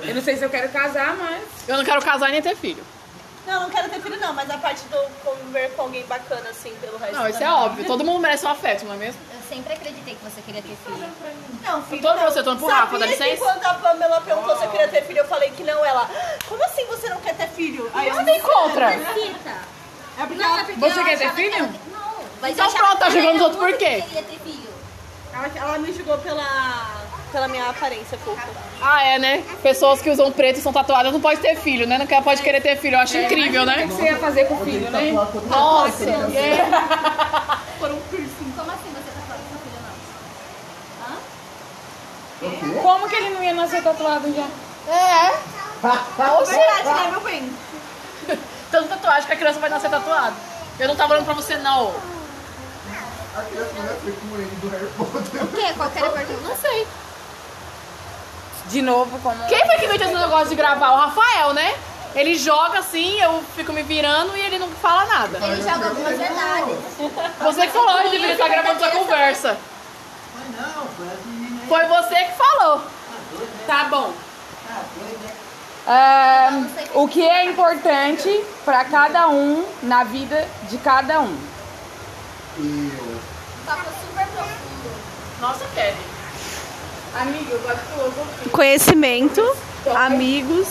[0.10, 1.42] Eu não sei se eu quero casar, mas.
[1.68, 2.84] Eu não quero casar nem ter filho.
[3.46, 6.74] Não, não quero ter filho não, mas a parte do conviver com alguém bacana, assim,
[6.80, 7.56] pelo resto Não, da isso é vida.
[7.58, 7.86] óbvio.
[7.86, 9.20] Todo mundo merece um afeto, não é mesmo?
[9.34, 11.08] Eu sempre acreditei que você queria ter filho.
[11.62, 12.32] Não, filho, tô pra não.
[12.32, 13.44] você, tô indo pro Rafa, Sabia dá que licença?
[13.44, 15.84] quando a Pamela perguntou se eu queria ter filho, eu falei que não.
[15.84, 16.10] Ela,
[16.48, 17.92] como assim você não quer ter filho?
[17.94, 18.90] Aí eu Nada em contra.
[18.98, 19.50] Necessita.
[20.20, 21.56] É porque Não, é porque Você eu quer ter que filho?
[21.56, 22.14] ela- Não.
[22.42, 23.96] Mas Então eu pronto, tá que ela julgando os outros por quê?
[24.02, 24.70] que queria ter filho.
[25.34, 27.03] ela, ela me julgou pela,
[27.34, 28.48] pela minha aparência fofa.
[28.80, 29.44] Ah, é, né?
[29.64, 31.98] Pessoas que usam preto e são tatuadas não pode ter filho, né?
[31.98, 32.96] Não quer, pode querer ter filho.
[32.96, 33.88] Eu acho incrível, O né?
[33.88, 35.12] que você ia fazer com o filho, né?
[35.50, 37.60] Nossa, yeah.
[37.82, 38.54] Um piercing.
[38.56, 39.36] Como assim você tá
[42.40, 42.82] seu filho não?
[42.84, 44.48] Como que ele não ia nascer tatuado já?
[44.92, 45.34] É.
[45.82, 47.52] Verdade, né, meu bem?
[48.72, 50.36] Tanto tatuagem que a criança vai nascer tatuada.
[50.80, 51.94] Eu não tava falando pra você, não.
[53.36, 55.44] A criança não é feito com ele do Harry Potter.
[55.44, 55.74] O quê?
[55.76, 56.42] Qual que era a pergunta?
[56.48, 56.88] Não sei.
[58.68, 59.46] De novo, como...
[59.48, 60.92] Quem foi que inventou esse negócio de gravar?
[60.92, 61.74] O Rafael, né?
[62.16, 65.38] Ele joga assim, eu fico me virando e ele não fala nada.
[65.48, 66.78] Ele joga algumas verdades.
[67.42, 69.58] Você que falou, ele deveria estar gravando sua conversa.
[71.68, 72.82] Foi você que falou.
[73.66, 74.14] Tá bom.
[75.86, 76.50] É,
[76.94, 81.38] o que é importante pra cada um na vida de cada um?
[82.58, 83.20] Eu.
[83.66, 85.02] Papo super profundo.
[85.42, 86.13] Nossa, Kelly.
[87.16, 88.52] Amigo, eu gosto de filosofia.
[88.52, 89.58] Conhecimento,
[89.96, 90.68] amigos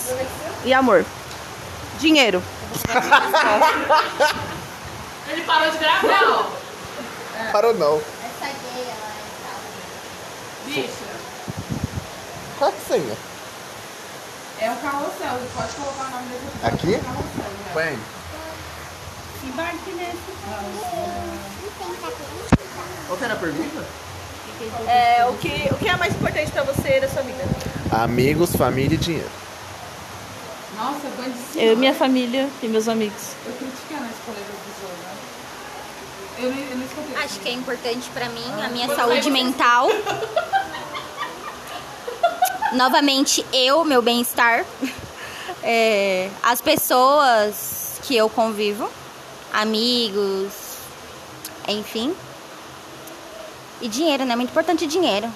[0.64, 1.04] e amor.
[2.00, 2.42] Dinheiro.
[5.28, 6.50] Ele parou de gravar, ó.
[7.52, 7.96] Parou não.
[7.96, 9.12] Essa gay, ela
[10.66, 11.04] é Bicho.
[12.58, 13.16] Qual é a senha?
[14.60, 17.00] É o carrossel, pode colocar o nome dele Aqui?
[17.72, 17.98] Põe.
[23.06, 23.84] Qual que era a pergunta?
[24.86, 27.44] É, o, que, o que é mais importante pra você na sua vida?
[27.90, 29.28] Amigos, família e dinheiro.
[30.76, 31.62] Nossa, bandicina.
[31.62, 33.32] Eu, minha família e meus amigos.
[33.44, 34.14] Eu criticando da né?
[36.38, 37.14] Eu não, eu não escutei.
[37.22, 39.88] Acho que é importante pra mim a minha saúde mental.
[42.72, 44.64] Novamente, eu, meu bem-estar.
[45.62, 48.90] É, as pessoas que eu convivo,
[49.52, 50.52] amigos,
[51.68, 52.16] enfim.
[53.80, 54.34] E dinheiro, né?
[54.34, 55.30] Muito importante dinheiro.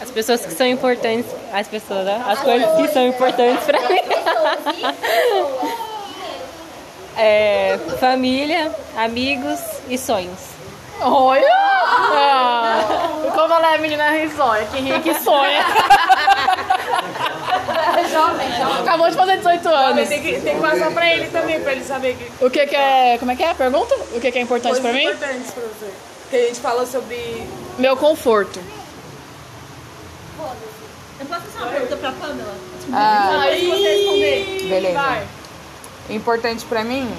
[0.00, 2.22] As pessoas que são importantes, as pessoas, né?
[2.26, 4.00] As coisas que são importantes pra mim.
[7.18, 10.38] É, família, amigos e sonhos.
[11.00, 11.46] Olha!
[11.50, 15.64] Ah, como ela é menina risonha, que ri que sonha.
[17.96, 18.82] É jovem, jovem.
[18.82, 20.08] Acabou de fazer 18 anos.
[20.10, 22.76] Tem que, tem que passar pra ele também, pra ele saber que O que, que
[22.76, 23.16] é.
[23.18, 23.94] Como é que é a pergunta?
[24.14, 25.10] O que, que é importante pra coisas mim?
[25.10, 25.90] importantes pra você.
[26.30, 27.46] Que a gente fala sobre...
[27.78, 28.60] Meu conforto.
[31.18, 32.54] Eu posso fazer uma pergunta pra Pamela?
[32.92, 34.68] Ah, Aí você responder.
[34.68, 34.98] beleza.
[35.00, 35.26] Vai.
[36.10, 37.10] Importante pra mim,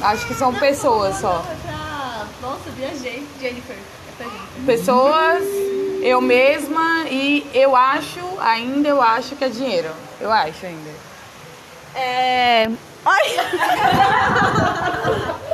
[0.00, 1.44] acho que são pessoas só.
[1.64, 2.26] Pra...
[2.42, 3.24] Nossa, viajei.
[3.40, 3.76] Jennifer.
[3.76, 4.66] É pra gente.
[4.66, 5.44] Pessoas,
[6.02, 9.90] eu mesma e eu acho, ainda eu acho que é dinheiro.
[10.20, 10.90] Eu acho ainda.
[11.94, 12.68] É...
[13.06, 13.36] Ai!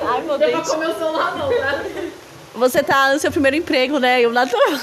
[0.08, 0.68] Ai, meu Deu pra Deus.
[0.70, 1.82] comer o celular, não, tá?
[2.54, 4.20] Você tá no seu primeiro emprego, né?
[4.20, 4.78] Eu natural.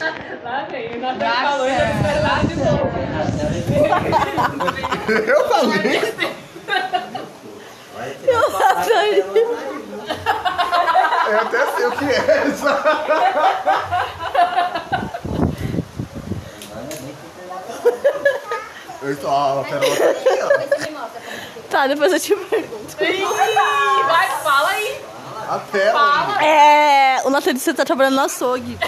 [0.00, 2.88] Lá vem, falou, eu lá de novo.
[5.26, 6.14] Eu falei.
[8.22, 9.04] Eu natural.
[11.28, 12.72] Eu até sei o que é essa.
[19.02, 19.30] Eu estou.
[19.30, 21.08] Ó, a Perola tá aqui, ó.
[21.70, 23.02] Tá, depois eu te pergunto.
[23.02, 23.24] Ih,
[24.06, 25.00] Vai, fala aí.
[25.48, 26.44] A Pérola.
[26.44, 27.20] É...
[27.24, 28.78] O Nathan disse que tá trabalhando no açougue.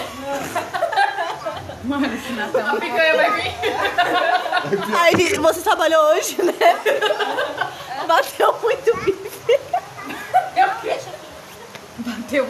[1.93, 3.53] A picanha vai vir.
[4.97, 6.53] Aí, você trabalhou hoje, né?
[8.07, 9.59] Bateu muito bife.
[11.97, 12.47] Bateu.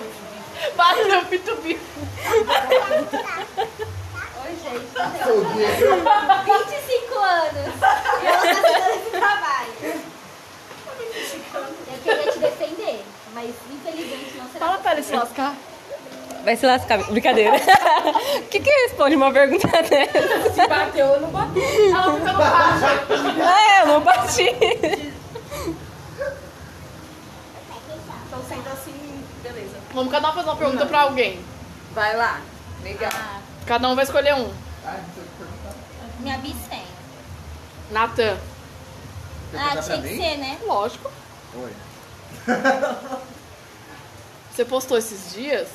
[0.75, 1.82] Bateu o pito bife.
[4.43, 4.86] Oi, gente.
[6.45, 7.73] 25 anos.
[8.21, 9.73] E ela tá fazendo esse trabalho.
[11.54, 14.65] Eu queria te defender, mas infelizmente não será.
[14.65, 15.56] Fala pra ele se lascar.
[16.43, 17.04] Vai se lascar.
[17.12, 17.56] Brincadeira.
[17.56, 20.54] O que que responde uma pergunta dessa?
[20.54, 21.60] Se bateu, eu não bati.
[21.60, 22.88] Ela no caixa.
[23.43, 24.56] É, eu não bati.
[28.27, 29.77] Então, sendo assim, beleza.
[29.93, 31.39] Vamos cada um fazer uma pergunta pra alguém.
[31.93, 32.41] Vai lá.
[32.84, 33.12] Legal.
[33.65, 34.51] Cada um vai escolher um.
[36.19, 36.84] Minha bisfém.
[37.91, 38.38] Natan.
[39.54, 40.58] Ah, tinha que ser, né?
[40.65, 41.12] Lógico.
[41.56, 41.73] Oi.
[44.54, 45.68] Você postou esses dias?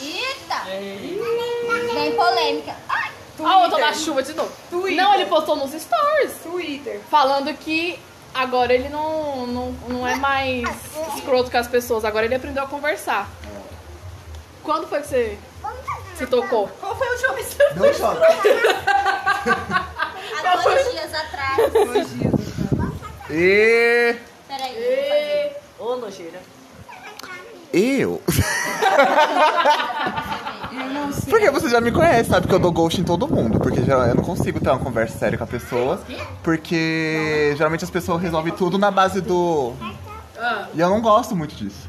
[0.00, 0.64] Eita!
[1.94, 2.76] Vem polêmica.
[2.88, 3.10] Ai!
[3.42, 4.52] Ah, eu tô na chuva de novo.
[4.68, 4.96] Twitter.
[5.02, 6.34] Não, ele postou nos stories.
[6.42, 7.00] Twitter.
[7.10, 7.98] Falando que
[8.34, 10.68] agora ele não, não, não é mais
[11.16, 13.28] escroto com as pessoas, agora ele aprendeu a conversar.
[14.62, 15.38] Quando foi que você
[16.16, 16.68] se tocou?
[16.80, 17.56] Qual foi o último vez?
[17.74, 18.22] Deu choque.
[20.44, 21.58] Há dois dias atrás.
[23.30, 24.16] E
[24.46, 25.52] Peraí.
[25.78, 26.40] Ô, nojeira.
[27.72, 28.22] Eu.
[31.28, 33.58] Porque você já me conhece, sabe que eu dou ghost em todo mundo.
[33.58, 36.00] Porque já, eu não consigo ter uma conversa séria com a pessoa.
[36.42, 39.72] Porque geralmente as pessoas resolvem tudo na base do.
[40.74, 41.88] E eu não gosto muito disso.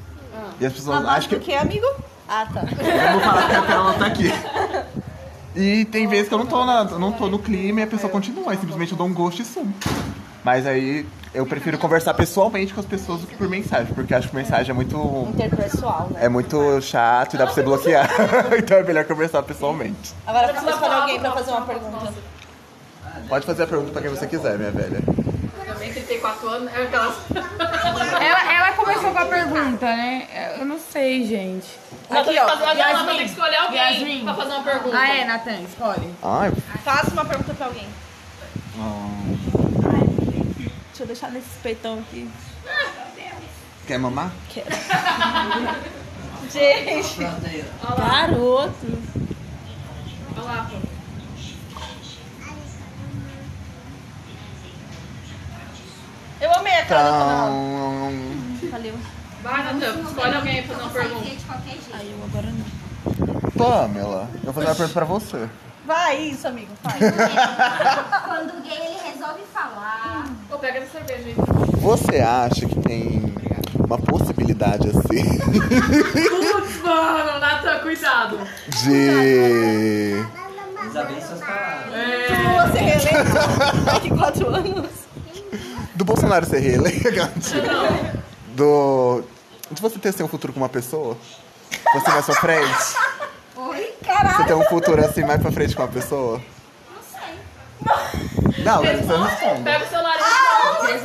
[0.60, 1.40] E as pessoas acham que.
[1.40, 1.88] que, amigo?
[2.28, 2.62] Ah, tá.
[2.62, 4.32] Eu vou falar que a Pérola tá aqui.
[5.56, 7.88] E tem vezes que eu não tô, na, eu não tô no clima e a
[7.88, 8.52] pessoa continua.
[8.52, 9.74] Aí simplesmente eu dou um ghost e sumo.
[10.44, 13.94] Mas aí eu prefiro conversar pessoalmente com as pessoas do que por mensagem.
[13.94, 14.98] Porque acho que mensagem é muito.
[15.34, 16.26] Interpessoal, né?
[16.26, 18.10] É muito chato e dá pra você bloquear.
[18.58, 20.14] então é melhor conversar pessoalmente.
[20.28, 22.14] Agora você escolhe alguém pra fazer uma pergunta.
[23.30, 25.00] Pode fazer a pergunta pra quem você quiser, minha velha.
[25.66, 27.16] Também 34 anos, é aquelas.
[28.22, 30.28] Ela, ela começou com a pergunta, né?
[30.60, 31.68] Eu não sei, gente.
[32.10, 32.50] Aqui, ó.
[32.50, 33.08] Ela Yasmin.
[33.08, 34.24] tem que escolher alguém Yasmin.
[34.24, 34.98] pra fazer uma pergunta.
[34.98, 36.14] Ah, é, Natan, escolhe.
[36.22, 36.52] Ai.
[36.84, 37.88] Faça uma pergunta pra alguém.
[38.78, 39.21] hum,
[41.02, 42.30] Deixa eu deixar nesse peitão aqui.
[43.88, 44.32] Quer mamar?
[46.52, 47.18] Gente.
[47.98, 48.76] Garoto.
[50.38, 50.78] Olha lá, pô.
[56.40, 57.10] Eu amei a cara.
[57.10, 58.70] Então.
[58.70, 58.94] Valeu.
[59.42, 61.26] Vai, Natan, escolhe alguém pra fazer uma pergunta.
[61.94, 63.52] Aí eu agora não.
[63.58, 65.50] Pamela, eu vou fazer uma pergunta pra você.
[65.86, 66.72] Vai, isso, amigo.
[66.84, 67.00] Vai.
[68.24, 70.01] Quando o gay ele resolve falar.
[70.62, 71.36] Pega essa cerveja aí.
[71.82, 73.34] Você acha que tem
[73.74, 78.40] uma possibilidade assim Putz, mano, Natan, cuidado.
[78.68, 80.24] de.
[80.88, 81.94] Usa bem suas palavras.
[82.72, 84.90] Você reeleito daqui quatro anos.
[85.96, 87.10] Do Bolsonaro ser reeleito?
[88.56, 89.24] Do.
[89.72, 91.18] De você ter assim, um futuro com uma pessoa?
[91.94, 92.96] Você na sua frente?
[93.56, 93.94] Oi?
[94.36, 96.42] Você tem um futuro assim mais pra frente com uma pessoa?
[96.94, 98.64] Não sei.
[98.64, 99.64] Não, mas você responde.
[99.64, 100.41] Pega o celular e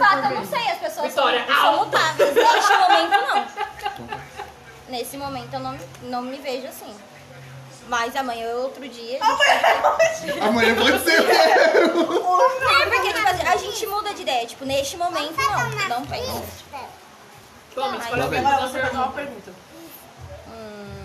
[0.01, 0.71] Ah, eu não sei.
[0.71, 2.35] As pessoas Vitória, são, são mutáveis.
[2.35, 3.47] Neste momento, não.
[4.89, 6.95] Nesse momento, eu não, não me vejo assim.
[7.89, 9.19] Mas amanhã ou outro dia.
[10.43, 11.21] Amanhã pode ser.
[11.21, 14.47] É, porque tipo, assim, a gente muda de ideia.
[14.47, 15.99] Tipo, neste momento, não.
[16.01, 16.43] Não penso.
[17.77, 18.43] Alguém bem.
[18.43, 19.13] pra fazer uma pergunta.
[19.13, 19.53] pergunta.
[20.49, 20.97] Hum...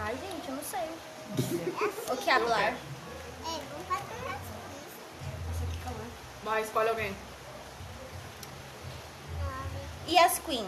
[0.00, 0.88] Ai, gente, eu não sei.
[2.10, 2.74] O que hablar?
[6.48, 7.14] Vai, escolhe alguém.
[10.06, 10.66] E as Queen?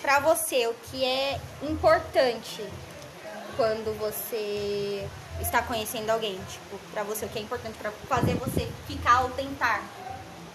[0.00, 2.68] Pra você, o que é importante
[3.56, 5.08] quando você
[5.40, 6.34] está conhecendo alguém?
[6.50, 9.84] Tipo, pra você, o que é importante pra fazer você ficar ou tentar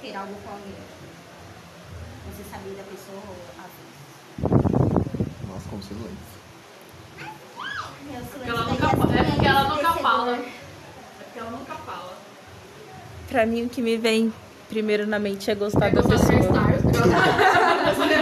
[0.02, 0.76] ter algo com alguém?
[2.30, 3.64] Você saber da pessoa ou a
[5.48, 6.18] Nossa, como silêncio.
[8.02, 10.36] Meu Porque ela nunca, é porque ela nunca fala.
[10.36, 12.27] É porque ela nunca fala.
[13.30, 14.32] Pra mim, o que me vem
[14.70, 16.62] primeiro na mente é gostar da Gostar do pessoa.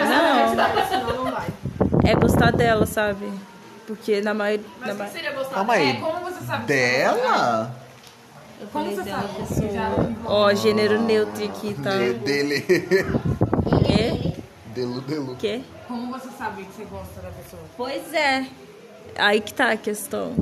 [0.06, 1.48] Não, Senão não vai.
[2.06, 3.30] é gostar dela, sabe?
[3.88, 4.66] Porque na maioria.
[4.80, 5.06] Mas Na o que ma...
[5.10, 5.56] que seria gostar?
[5.56, 6.00] Calma aí.
[6.00, 6.66] Como você sabe?
[6.66, 7.76] Dela?
[8.60, 9.48] Eu Como você dela, sabe?
[9.48, 10.16] pessoa.
[10.26, 11.92] Ó, gênero neutro aqui, tá?
[11.92, 12.62] De- dele.
[13.86, 14.34] Quê?
[14.74, 15.36] Delu, delu.
[15.38, 15.62] Quê?
[15.88, 17.62] Como você sabe que você gosta da pessoa?
[17.78, 18.46] Pois é.
[19.18, 20.34] Aí que tá a questão.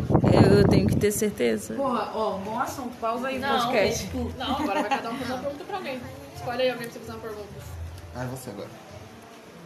[0.51, 1.73] Eu, tenho que ter certeza.
[1.75, 2.95] Porra, ó, bom assunto.
[2.99, 4.09] Pausa aí Não, podcast.
[4.37, 5.99] não, agora vai cada um fazer uma pergunta pra alguém.
[6.35, 7.47] Escolhe aí alguém pra você fazer uma pergunta.
[8.15, 8.69] Ah, você agora.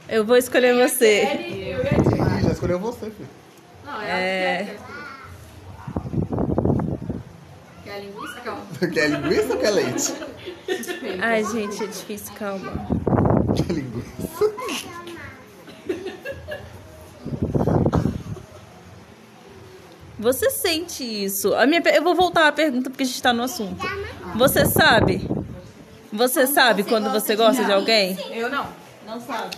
[0.10, 1.26] Eu vou escolher você.
[1.26, 2.40] Kelly, eu e a Tia.
[2.40, 3.30] Ih, já escolheu você, filho.
[3.86, 4.76] Não, é, É.
[7.84, 8.42] quer linguiça?
[8.42, 8.62] Calma.
[8.94, 10.14] Quer linguiça ou quer leite?
[11.22, 12.74] Ai, gente, é difícil, calma.
[13.56, 14.54] Quer linguiça.
[20.20, 21.54] Você sente isso?
[21.54, 23.86] A minha, eu vou voltar à pergunta porque a gente tá no assunto.
[24.36, 25.28] Você sabe?
[26.12, 28.18] Você sabe quando você gosta de alguém?
[28.32, 28.68] Eu não.
[29.06, 29.58] Não sabe.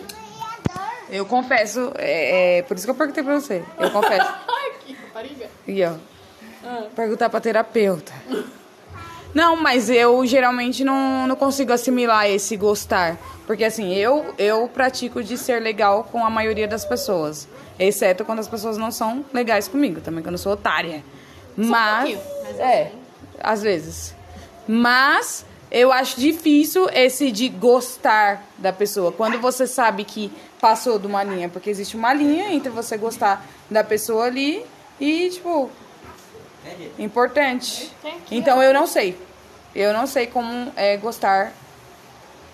[1.10, 3.64] Eu confesso, é, é, por isso que eu perguntei pra você.
[3.80, 4.30] Eu confesso.
[4.48, 5.48] Ai, que rapariga.
[5.68, 5.94] E ó,
[6.96, 8.14] perguntar pra terapeuta.
[9.34, 13.18] Não, mas eu geralmente não, não consigo assimilar esse gostar.
[13.46, 17.48] Porque assim, eu, eu pratico de ser legal com a maioria das pessoas.
[17.78, 21.04] Exceto quando as pessoas não são legais comigo, também quando eu sou otária.
[21.56, 22.18] Mas.
[22.60, 22.92] é,
[23.42, 24.16] às vezes.
[24.68, 29.12] Mas eu acho difícil esse de gostar da pessoa.
[29.12, 33.46] Quando você sabe que passou de uma linha, porque existe uma linha entre você gostar
[33.70, 34.66] da pessoa ali
[35.00, 35.70] e, tipo,
[36.98, 37.92] Importante.
[38.32, 39.18] Então eu não sei.
[39.76, 41.54] Eu não sei como é gostar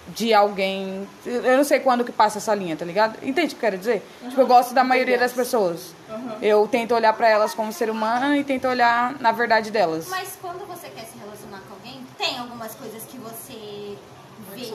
[0.09, 1.07] de alguém.
[1.25, 3.17] Eu não sei quando que passa essa linha, tá ligado?
[3.23, 4.05] Entende o que eu quero dizer?
[4.29, 5.93] Tipo, eu gosto da maioria das pessoas.
[6.41, 10.07] Eu tento olhar pra elas como ser humano e tento olhar na verdade delas.
[10.09, 13.97] Mas quando você quer se relacionar com alguém, tem algumas coisas que você
[14.53, 14.71] vê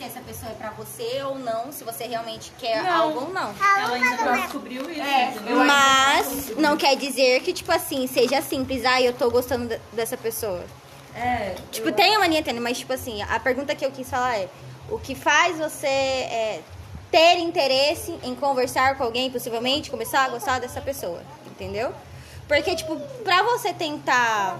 [0.00, 3.02] se essa pessoa é pra você ou não, se você realmente quer Não.
[3.02, 3.52] algo ou não.
[3.78, 5.00] Ela ainda não descobriu isso.
[5.02, 5.56] É, entendeu?
[5.58, 10.16] Mas não quer dizer que, tipo assim, seja simples, ah, eu tô gostando de- dessa
[10.16, 10.64] pessoa.
[11.14, 14.36] É, Tipo, tem uma linha tênue, mas tipo assim, a pergunta que eu quis falar
[14.38, 14.48] é:
[14.88, 16.60] o que faz você é,
[17.10, 21.92] ter interesse em conversar com alguém, possivelmente, começar a gostar dessa pessoa, entendeu?
[22.48, 24.58] Porque, tipo, pra você tentar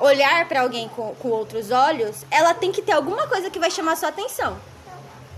[0.00, 3.70] olhar pra alguém com, com outros olhos, ela tem que ter alguma coisa que vai
[3.70, 4.56] chamar sua atenção.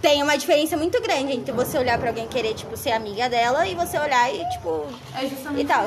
[0.00, 3.28] Tem uma diferença muito grande entre você olhar pra alguém e querer, tipo, ser amiga
[3.28, 5.86] dela e você olhar e, tipo, É e justamente tal.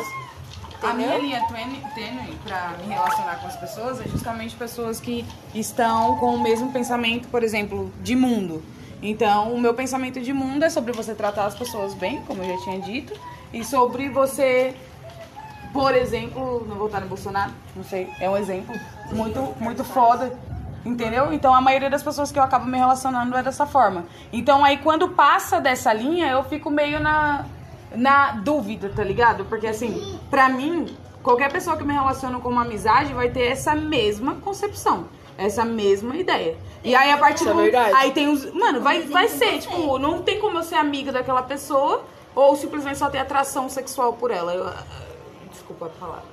[0.84, 5.26] A minha linha tênue, tênue pra me relacionar com as pessoas é justamente pessoas que
[5.54, 8.64] estão com o mesmo pensamento, por exemplo, de mundo.
[9.02, 12.58] Então, o meu pensamento de mundo é sobre você tratar as pessoas bem, como eu
[12.58, 13.14] já tinha dito,
[13.54, 14.76] e sobre você,
[15.76, 18.74] por exemplo, não votar no Bolsonaro, não sei, é um exemplo
[19.12, 20.32] muito, muito foda,
[20.86, 21.34] entendeu?
[21.34, 24.06] Então, a maioria das pessoas que eu acabo me relacionando é dessa forma.
[24.32, 27.44] Então, aí quando passa dessa linha, eu fico meio na,
[27.94, 29.44] na dúvida, tá ligado?
[29.46, 33.76] Porque assim, pra mim, qualquer pessoa que me relaciona com uma amizade vai ter essa
[33.76, 35.08] mesma concepção,
[35.38, 36.56] essa mesma ideia.
[36.86, 37.94] E aí a partir Isso é do verdade.
[37.98, 41.44] aí tem os, mano, vai vai ser, tipo, não tem como eu ser amiga daquela
[41.44, 44.54] pessoa ou simplesmente só ter atração sexual por ela.
[44.54, 45.05] Eu-
[45.66, 46.24] desculpa a palavra.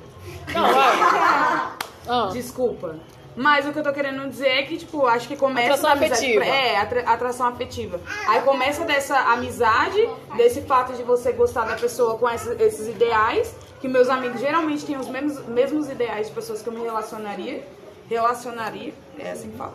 [0.54, 1.72] Não, vai.
[2.08, 2.30] Ah.
[2.32, 2.96] Desculpa.
[3.34, 6.44] Mas o que eu tô querendo dizer é que, tipo, acho que começa Atração afetiva.
[6.44, 7.98] É, atra- atração afetiva.
[8.28, 13.54] Aí começa dessa amizade, desse fato de você gostar da pessoa com esses, esses ideais,
[13.80, 17.66] que meus amigos geralmente têm os mesmos, mesmos ideais de pessoas que eu me relacionaria.
[18.10, 19.74] Relacionaria, é assim que fala.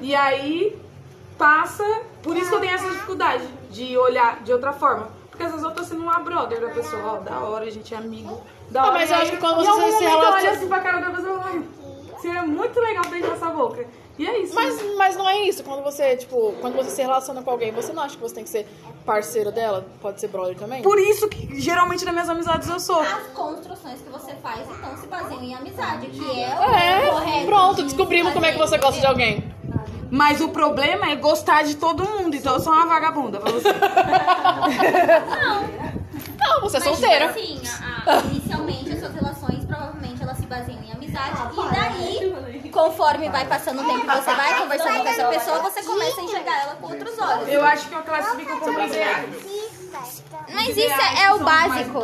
[0.00, 0.78] E aí
[1.36, 1.84] passa.
[2.22, 5.08] Por isso que eu tenho essa dificuldade de olhar de outra forma.
[5.30, 7.92] Porque às vezes eu tô sendo uma brother da pessoa, ó, da hora, a gente
[7.92, 8.40] é amigo.
[8.70, 9.70] Da mas eu acho que quando você se
[10.04, 11.62] eu relaciona- olho assim pra cara da pessoa e "Ai,
[12.20, 13.86] seria muito legal beijar essa boca.
[14.18, 14.52] E é isso.
[14.54, 15.62] Mas, mas não é isso.
[15.62, 18.42] Quando você, tipo, quando você se relaciona com alguém, você não acha que você tem
[18.42, 18.66] que ser
[19.06, 19.86] parceiro dela?
[20.02, 20.82] Pode ser brother também?
[20.82, 22.98] Por isso que geralmente nas minhas amizades eu sou.
[23.00, 27.46] As construções que você faz, então, se baseiam em amizade, que é o É, correto
[27.46, 29.10] pronto, de descobrimos como é que você gosta de entendeu?
[29.10, 29.54] alguém.
[30.10, 32.34] Mas o problema é gostar de todo mundo.
[32.34, 33.68] Então eu sou uma vagabunda pra você.
[35.30, 35.87] Não,
[36.60, 37.28] você é Mas, solteira.
[37.32, 37.62] Tipo assim,
[38.06, 41.36] a- a- inicialmente as suas relações provavelmente elas se baseiam em amizade.
[41.52, 46.20] E daí, conforme vai passando o tempo você vai conversando com essa pessoa, você começa
[46.20, 47.48] a enxergar ela com outros olhos.
[47.48, 49.34] Eu acho que eu classifico como ideais.
[50.54, 52.00] Mas isso é, é o básico.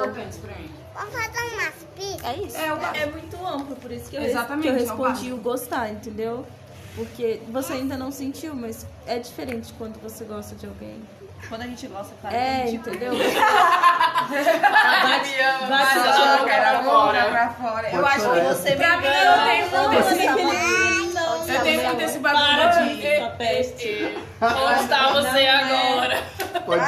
[2.23, 2.57] É isso.
[2.57, 3.03] É.
[3.03, 5.91] É muito amplo, por isso que eu, res- Exatamente, que eu é respondi o gostar,
[5.91, 6.47] entendeu?
[6.95, 11.03] Porque você ainda não sentiu, mas é diferente quando você gosta de alguém.
[11.49, 12.35] Quando a gente gosta, claro.
[12.37, 13.13] É, entendeu?
[14.29, 17.25] Vai jogar pra fora.
[17.25, 17.91] pra fora.
[17.91, 22.19] Eu acho que Você pra me mim eu tenho muito esse, eu tenho muito esse
[22.19, 23.07] bagulho de...
[23.07, 24.19] Essa peste.
[24.41, 26.23] Onde está você agora?
[26.65, 26.81] Pode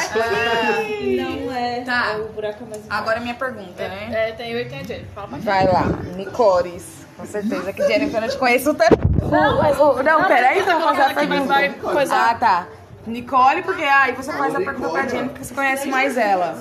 [1.17, 1.81] Não é.
[1.81, 2.13] Tá.
[2.13, 2.83] é o buraco é mais.
[2.91, 4.09] Agora minha pergunta, né?
[4.13, 5.07] É, tem eu e tem a Jenny.
[5.15, 5.85] Fala pra Vai lá,
[6.17, 7.07] Nicores.
[7.17, 8.99] Com certeza que Jennifer eu não te conheço tanto.
[9.31, 12.15] Não, não, peraí, você vai fazer a pergunta.
[12.15, 12.67] Ah, tá.
[13.07, 16.57] Nicole, porque aí você faz a pergunta pra Jennifer, porque você conhece mais ela.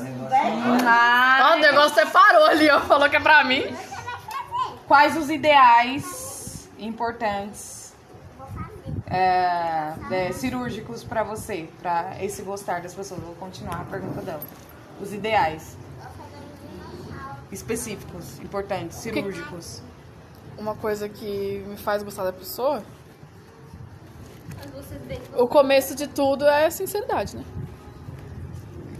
[0.84, 2.80] Mas, Ó, o negócio até parou ali, ó.
[2.82, 3.64] Falou que é pra mim.
[4.88, 7.96] quais os ideais importantes
[9.08, 13.22] é, é, cirúrgicos pra você, pra esse gostar das pessoas?
[13.22, 14.42] Vou continuar a pergunta dela.
[15.00, 15.78] Os ideais
[17.52, 19.82] específicos, importantes, cirúrgicos.
[20.58, 22.82] Uma coisa que me faz gostar da pessoa,
[25.36, 27.44] o começo de tudo é sinceridade, né?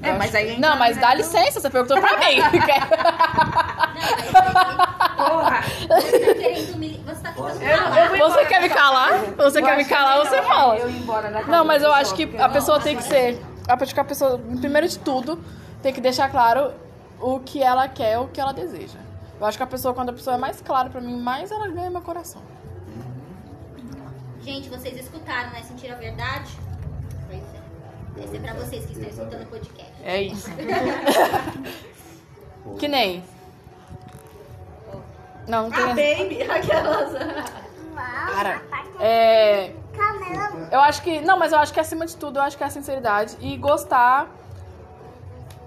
[0.10, 2.38] É, mas aí Não, mas dá licença, você perguntou pra mim.
[5.18, 5.62] Porra!
[5.88, 7.04] você tá querendo me...
[7.06, 7.54] Você tá falar.
[8.18, 9.12] Você quer me calar?
[9.38, 10.78] Você quer me calar, você fala.
[10.78, 13.42] Eu ir embora da Não, mas eu acho que a pessoa tem que ser.
[13.68, 15.40] Acho que a pessoa, primeiro de tudo,
[15.82, 16.74] tem que deixar claro
[17.20, 19.00] o que ela quer, o que ela deseja.
[19.40, 21.68] Eu acho que a pessoa, quando a pessoa é mais clara pra mim, mais ela
[21.68, 22.42] ganha meu coração.
[24.42, 25.64] Gente, vocês escutaram, né?
[25.64, 26.52] Sentiram a verdade?
[28.18, 28.24] É.
[28.24, 29.94] Esse é pra vocês que estão escutando o podcast.
[30.04, 30.50] É isso.
[32.80, 33.24] que nem.
[35.48, 36.24] Não, não tem.
[36.24, 37.14] Baby, aquelas.
[37.96, 38.62] Cara,
[39.00, 39.74] é.
[40.72, 41.22] Eu acho que.
[41.22, 43.56] Não, mas eu acho que acima de tudo, eu acho que é a sinceridade e
[43.58, 44.28] gostar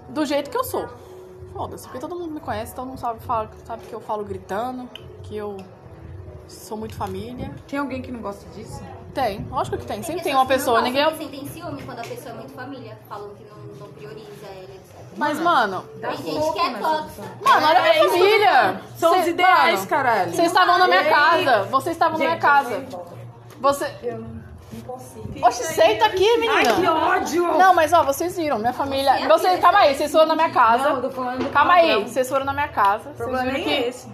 [0.09, 0.87] do jeito que eu sou.
[1.53, 1.85] foda-se.
[1.85, 4.89] Porque todo mundo me conhece, todo mundo sabe, fala, sabe que eu falo gritando,
[5.23, 5.57] que eu
[6.47, 7.51] sou muito família.
[7.67, 8.83] Tem alguém que não gosta disso?
[9.13, 10.03] Tem, lógico que tem.
[10.03, 11.03] Sempre tem pessoas uma pessoa, não ninguém.
[11.03, 12.97] gostam, Sentem ciúme quando a pessoa é muito família.
[13.07, 14.95] Falam que não, não prioriza ela, etc.
[15.17, 15.83] Mas, mano.
[15.99, 17.23] Tem gente que é tóxica.
[17.43, 18.81] Mano, olha minha família!
[18.97, 20.31] São os ideais, mano, caralho.
[20.31, 21.63] Vocês estavam na minha casa.
[21.63, 22.85] Vocês estavam na minha casa.
[23.59, 24.19] Você.
[25.43, 26.53] Oxe, senta aqui, menina.
[26.55, 27.43] Ai, que ódio!
[27.57, 29.27] Não, mas ó, vocês viram, minha família.
[29.27, 30.89] Vocês, calma aí, vocês foram na minha casa.
[30.89, 33.09] Não, eu do Calma aí, vocês foram na minha casa.
[33.09, 34.07] O Vocês problema nem que é esse.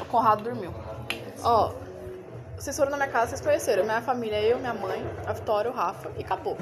[0.00, 0.72] o Conrado dormiu.
[1.42, 1.70] Ó,
[2.58, 3.84] vocês foram na minha casa, vocês conheceram.
[3.84, 6.56] Minha família, eu, minha mãe, a Vitória, o Rafa e acabou.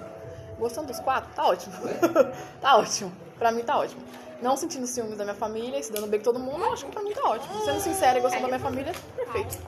[0.59, 1.31] Gostando dos quatro?
[1.35, 1.75] Tá ótimo.
[2.61, 3.13] tá ótimo.
[3.39, 4.03] Pra mim tá ótimo.
[4.41, 6.87] Não sentindo ciúmes da minha família e se dando bem com todo mundo, eu acho
[6.87, 7.65] que pra mim tá ótimo.
[7.65, 9.59] Sendo sincera e gostando da minha família, perfeito.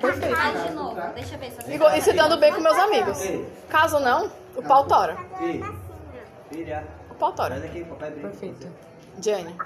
[0.00, 0.36] Perfeito.
[0.68, 3.18] De novo, deixa eu ver se E, go- e se dando bem com meus amigos.
[3.68, 5.16] Caso não, o pau tora.
[6.50, 7.54] Filha, O pau tora.
[7.88, 8.28] papai brinca.
[8.28, 8.68] Perfeito.
[9.20, 9.56] Jenny.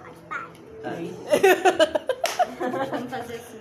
[2.91, 3.61] Vamos fazer assim.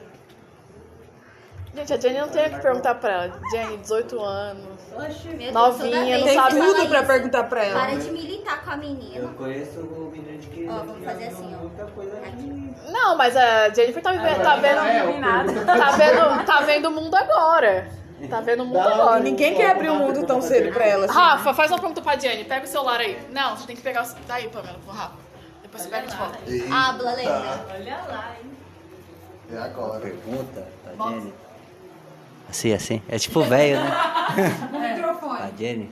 [1.75, 3.39] Gente, a Jenny não tem o que perguntar pra ela.
[3.51, 4.63] Jenny, 18 anos.
[4.97, 7.79] Meu Deus, Novinha, não sabe Tudo pra isso, perguntar pra ela.
[7.81, 9.15] Para de militar com a menina.
[9.17, 11.57] Eu conheço o menino de que Ó, vamos fazer assim, ó.
[11.57, 12.75] muita coisa Aqui.
[12.87, 15.65] Não, mas a Jennifer tá, vivendo, tá vendo.
[15.65, 17.89] Tá vendo, tá vendo o mundo agora.
[18.29, 19.19] Tá vendo o mundo agora.
[19.19, 21.05] Ninguém quer abrir o mundo tão cedo pra ela.
[21.05, 21.13] assim.
[21.13, 22.45] Rafa, faz uma pergunta pra Jenny.
[22.45, 23.19] Pega o celular aí.
[23.31, 24.15] Não, você tem que pegar o.
[24.25, 25.15] Daí, Pamela, pro Rafa.
[25.61, 26.37] Depois você pega de volta.
[26.71, 27.65] Habla, lenda.
[29.51, 29.99] É agora.
[29.99, 31.33] Pergunta, a Jenny.
[32.49, 33.01] Assim, assim.
[33.07, 33.91] É tipo velho, né?
[35.45, 35.91] A Jenny.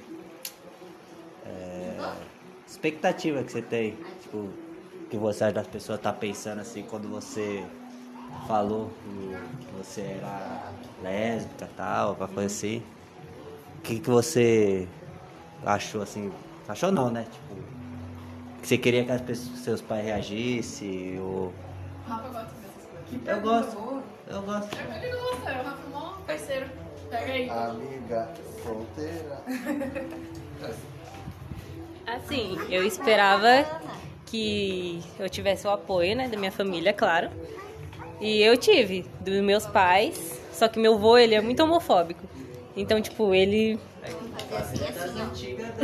[1.46, 1.96] É,
[2.68, 3.98] expectativa que você tem.
[4.22, 7.64] Tipo, o que você acha das pessoas tá pensando assim quando você
[8.48, 12.84] falou que você era lésbica e tal, alguma coisa assim.
[13.78, 14.88] O que, que você
[15.66, 16.32] achou assim?
[16.68, 17.26] Achou não, né?
[17.30, 17.62] Tipo,
[18.62, 21.54] que você queria que as pessoas, seus pais reagissem ou.
[22.08, 23.28] Rafa gosta dessas coisas.
[23.28, 24.04] Eu gosto.
[24.28, 24.78] Eu gosto.
[24.78, 26.66] Ele gosta, o Rafa é mó parceiro.
[27.10, 27.50] Pega aí.
[27.50, 28.30] Amiga
[28.64, 29.42] solteira.
[32.06, 33.66] Assim, eu esperava
[34.26, 37.30] que eu tivesse o apoio, né, da minha família, claro.
[38.20, 40.42] E eu tive, dos meus pais.
[40.52, 42.24] Só que meu avô, ele é muito homofóbico.
[42.76, 43.80] Então, tipo, ele.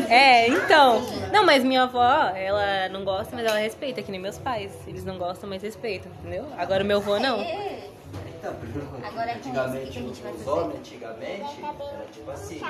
[0.09, 1.01] É, então.
[1.31, 4.71] Não, mas minha avó, ela não gosta, mas ela respeita, que nem meus pais.
[4.87, 6.45] Eles não gostam, mas respeitam, entendeu?
[6.57, 7.39] Agora meu avô não.
[8.39, 10.49] Então, porque Agora é antigamente, os fazer?
[10.49, 12.61] homens, antigamente, era tipo assim,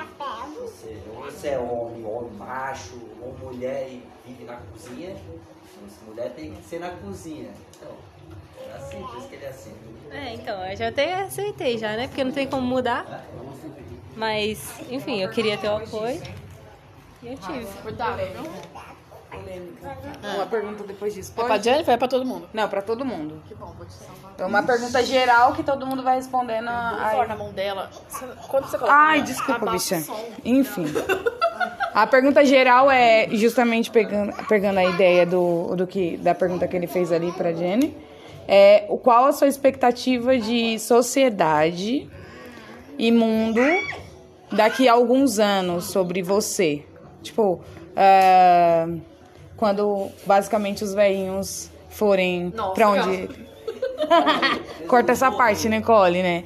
[0.60, 5.40] você, ou você é homem, homem macho, ou mulher e vive na cozinha, então,
[6.08, 7.50] mulher tem que ser na cozinha.
[7.76, 7.92] Então,
[8.66, 9.74] era assim, por isso que ele é assim.
[10.10, 12.08] É, então, eu já até aceitei já, né?
[12.08, 13.24] Porque não tem como mudar.
[14.16, 16.20] Mas, enfim, eu queria ter o apoio.
[17.22, 17.64] E eu tive.
[17.82, 18.89] Cuidado, viu?
[20.34, 21.32] Uma pergunta depois disso.
[21.32, 21.48] É Pode?
[21.48, 22.48] pra Jennifer, é pra todo mundo.
[22.52, 23.42] Não, pra todo mundo.
[23.48, 24.32] Que bom, vou te salvar.
[24.34, 26.68] Então, uma pergunta geral que todo mundo vai respondendo.
[26.68, 27.28] Aí.
[27.28, 27.90] na mão dela.
[28.48, 30.02] Quando você coloca Ai, a- desculpa, bicha.
[30.44, 30.86] Enfim.
[31.94, 36.76] A pergunta geral é justamente pegando, pegando a ideia do, do que, da pergunta que
[36.76, 37.96] ele fez ali pra Jenny.
[38.46, 42.08] É, o- qual a sua expectativa de sociedade
[42.98, 43.60] e mundo
[44.52, 46.84] daqui a alguns anos sobre você?
[47.22, 47.60] Tipo,
[47.94, 48.86] é,
[49.60, 53.28] quando basicamente os velhinhos forem Nossa, pra onde.
[54.88, 56.44] Corta essa parte, Nicole, né?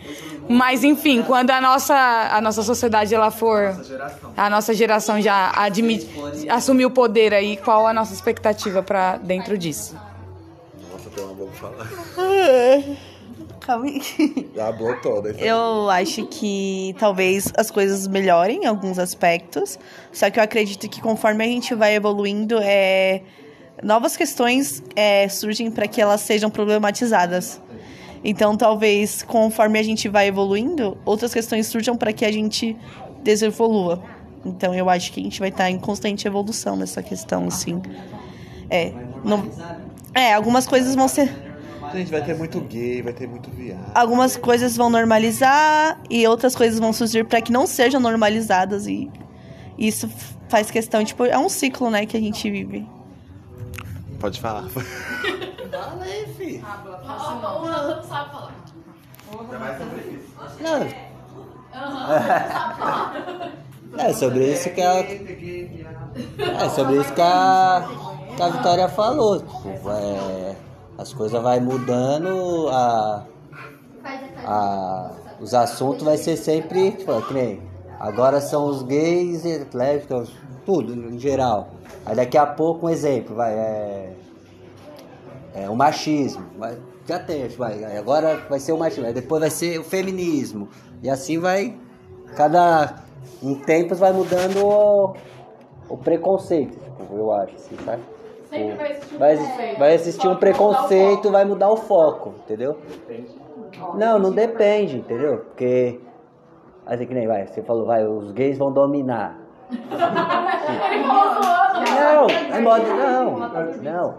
[0.49, 3.75] Mas enfim, quando a nossa, a nossa sociedade ela for.
[4.37, 6.11] A nossa geração já admite,
[6.51, 9.97] assumir o poder aí, qual a nossa expectativa pra dentro disso?
[10.93, 11.89] Nossa, tem uma pra falar.
[13.65, 14.01] Calma aí.
[14.77, 15.31] Boa toda.
[15.31, 19.79] Eu acho que talvez as coisas melhorem em alguns aspectos,
[20.13, 23.23] só que eu acredito que conforme a gente vai evoluindo, é,
[23.83, 27.59] novas questões é, surgem para que elas sejam problematizadas.
[28.23, 32.77] Então, talvez conforme a gente vai evoluindo, outras questões surjam para que a gente
[33.23, 34.03] desevolua.
[34.45, 37.81] Então, eu acho que a gente vai estar em constante evolução nessa questão, assim.
[38.69, 38.93] É,
[39.25, 39.51] não,
[40.13, 41.54] é algumas coisas vão ser
[41.95, 43.93] Gente, vai ter muito gay, vai ter muito viado.
[43.95, 49.11] algumas coisas vão normalizar e outras coisas vão surgir para que não sejam normalizadas e
[49.79, 50.09] isso
[50.49, 52.87] faz questão, tipo, é um ciclo, né, que a gente vive.
[54.21, 54.65] Pode falar.
[54.71, 56.57] Fala aí, fi.
[56.59, 58.55] Rafa não sabe falar.
[60.61, 61.15] Não.
[63.99, 64.95] É sobre isso que a.
[65.01, 67.89] É sobre isso que a,
[68.37, 69.41] que a Vitória falou.
[69.41, 70.57] Tipo, é,
[70.97, 73.25] as coisas vai mudando, a,
[74.45, 77.13] a, os assuntos vai ser sempre, tipo,
[77.99, 80.29] Agora são os gays e lésbicas,
[80.67, 81.69] tudo em geral.
[82.05, 84.13] Aí daqui a pouco um exemplo, vai, é,
[85.55, 86.45] é o machismo.
[86.59, 86.77] Vai,
[87.07, 90.69] já tem, vai, agora vai ser o machismo, depois vai ser o feminismo.
[91.03, 91.79] E assim vai,
[92.37, 93.03] cada
[93.43, 95.15] em tempos vai mudando o,
[95.89, 96.79] o preconceito,
[97.11, 98.03] eu acho, assim, sabe?
[98.55, 99.79] Sempre vai existir um Vai, preconceito.
[99.79, 101.31] vai existir um preconceito, foco.
[101.31, 102.79] vai mudar o foco, entendeu?
[103.95, 105.39] Não, não depende, entendeu?
[105.39, 106.01] Porque,
[106.87, 109.39] assim que nem vai, você falou, vai, os gays vão dominar.
[111.95, 113.39] Não, é modo, não,
[113.83, 114.15] não.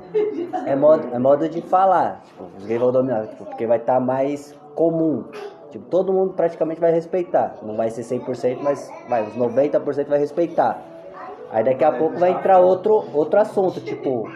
[0.65, 3.99] É modo, é modo de falar, tipo, os gays vão dominar, tipo, porque vai estar
[3.99, 5.25] mais comum.
[5.71, 7.55] Tipo, todo mundo praticamente vai respeitar.
[7.61, 10.81] Não vai ser 100%, mas vai, uns 90% vai respeitar.
[11.51, 14.29] Aí daqui a pouco vai entrar outro, outro assunto, tipo,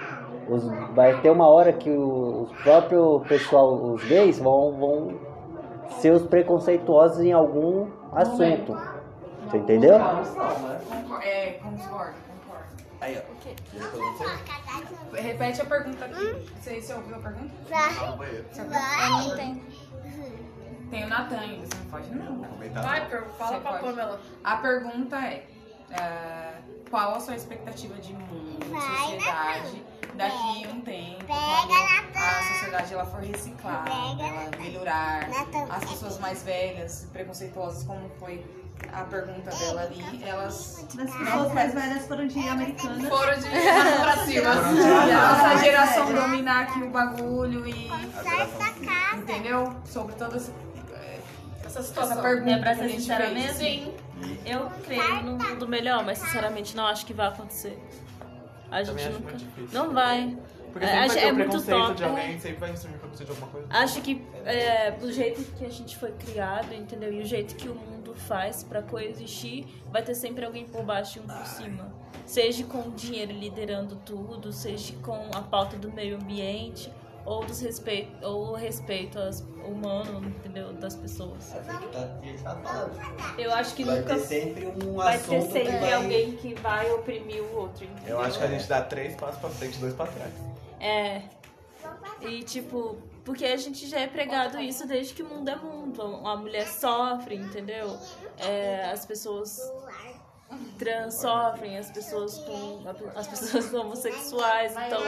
[0.47, 5.20] os, vai ter uma hora que o- os próprios pessoal, os gays, vão, vão
[5.99, 8.78] ser os preconceituosos em algum assunto.
[9.49, 9.95] Você entendeu?
[9.95, 12.70] É, concordo, concordo.
[15.14, 16.47] Repete a pergunta aqui.
[16.60, 17.51] Você, você ouviu a pergunta?
[18.57, 18.66] Eu
[19.10, 19.62] não entendo.
[20.89, 22.41] Tem o Natan ainda, você não pode não.
[22.82, 23.07] Vai,
[23.38, 23.74] fala pra.
[23.74, 24.20] Pamela.
[24.43, 25.43] A pergunta é,
[25.92, 26.54] é,
[26.90, 29.84] qual a sua expectativa de mundo, de sociedade,
[30.16, 31.74] daqui a um tempo, quando
[32.16, 35.30] a sociedade ela for reciclar, ela melhorar,
[35.70, 38.44] as pessoas mais velhas, preconceituosas, como foi
[38.94, 43.10] a pergunta dela ali, elas As pessoas mais velhas foram de americanas.
[43.10, 43.50] Foram de
[44.02, 44.50] pra cima.
[45.08, 47.90] e a nossa geração dominar aqui o bagulho e
[49.18, 49.76] entendeu?
[49.86, 50.40] Sobre toda
[51.70, 52.22] essa, Essa essa situação.
[52.22, 53.34] pergunta É pra ser sincera fez.
[53.34, 53.57] mesmo?
[53.59, 53.93] Sim.
[54.45, 57.78] Eu creio num mundo melhor, mas sinceramente não acho que vai acontecer.
[58.72, 59.30] A gente Também acho nunca.
[59.32, 59.70] muito difícil.
[59.80, 60.38] Não vai.
[60.72, 61.95] Porque É, sempre acho- vai ter é o muito preconceito top.
[61.95, 63.67] de alguém, sempre vai surgir preconceito de alguma coisa.
[63.72, 67.11] Acho que é, do jeito que a gente foi criado, entendeu?
[67.11, 71.17] E o jeito que o mundo faz pra coexistir, vai ter sempre alguém por baixo
[71.17, 71.91] e um por cima.
[72.24, 76.91] Seja com o dinheiro liderando tudo, seja com a pauta do meio ambiente,
[77.30, 80.73] ou dos respeito, ou o respeito às- humano, entendeu?
[80.73, 81.53] Das pessoas.
[83.38, 85.93] Eu acho que Vai nunca ter sempre um vai ter sempre vai...
[85.93, 87.86] alguém que vai oprimir o outro.
[87.86, 88.15] Entendeu?
[88.17, 90.34] Eu acho que a gente dá três passos pra frente e dois pra trás.
[90.80, 91.21] É.
[92.21, 96.01] E tipo, porque a gente já é pregado isso desde que o mundo é mundo.
[96.25, 97.95] A mulher sofre, entendeu?
[98.39, 99.59] É, as pessoas
[100.78, 102.82] trans sofrem, as pessoas com.
[103.16, 105.02] as pessoas homossexuais, então.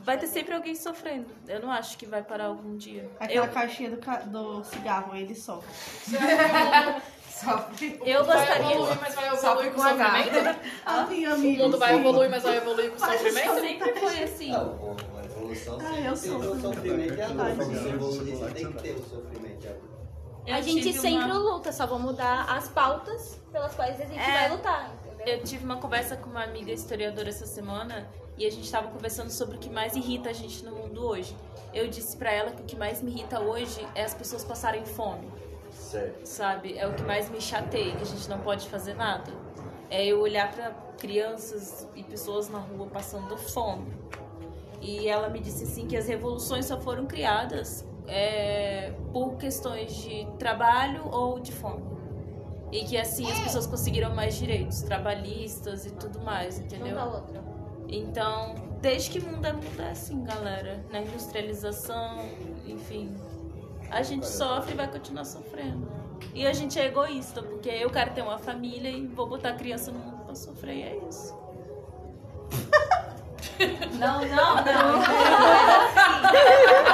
[0.00, 1.26] Vai ter sempre alguém sofrendo.
[1.48, 3.08] Eu não acho que vai parar algum dia.
[3.18, 5.70] Aquela Eu, caixinha do, ca- do cigarro, ele sofre.
[7.34, 8.00] Sofre.
[8.06, 8.74] eu Vai gostaria.
[8.76, 10.60] evoluir, mas vai Sofre evoluir com sofrimento?
[10.86, 13.60] Ah, O mundo vai evoluir, mas vai evoluir com sofrimento?
[13.60, 14.50] Sempre foi assim.
[14.52, 16.52] Não, a evolução Ah, eu sempre tem sou.
[16.54, 17.26] o sofrimento a
[18.30, 19.93] você tem que ter o sofrimento e.
[20.46, 24.18] Eu A gente sempre uma- luta, só vou mudar as pautas pelas quais a gente
[24.18, 24.32] É.
[24.48, 25.26] vai lutar, entendeu?
[25.26, 29.30] Eu tive uma conversa com uma amiga historiadora essa semana e a gente estava conversando
[29.30, 31.34] sobre o que mais irrita a gente no mundo hoje.
[31.72, 34.84] Eu disse pra ela que o que mais me irrita hoje é as pessoas passarem
[34.84, 35.32] fome,
[35.70, 36.26] Certo.
[36.26, 36.76] sabe?
[36.76, 39.32] É o que mais me chateia, que a gente não pode fazer nada.
[39.90, 43.92] É eu olhar pra crianças e pessoas na rua passando fome.
[44.82, 50.26] E ela me disse assim que as revoluções só foram criadas é, por questões de
[50.38, 51.82] trabalho ou de fome.
[52.72, 56.98] E que assim as pessoas conseguiram mais direitos trabalhistas e tudo mais, entendeu?
[56.98, 57.42] outra.
[57.88, 60.84] Então, desde que mundo é mundo é assim, galera.
[60.90, 62.18] Na industrialização,
[62.66, 63.14] enfim.
[63.90, 65.86] A gente sofre e vai continuar sofrendo.
[66.34, 69.54] E a gente é egoísta, porque eu quero ter uma família e vou botar a
[69.54, 71.34] criança no mundo pra sofrer, e é isso.
[74.00, 75.00] Não, não, não.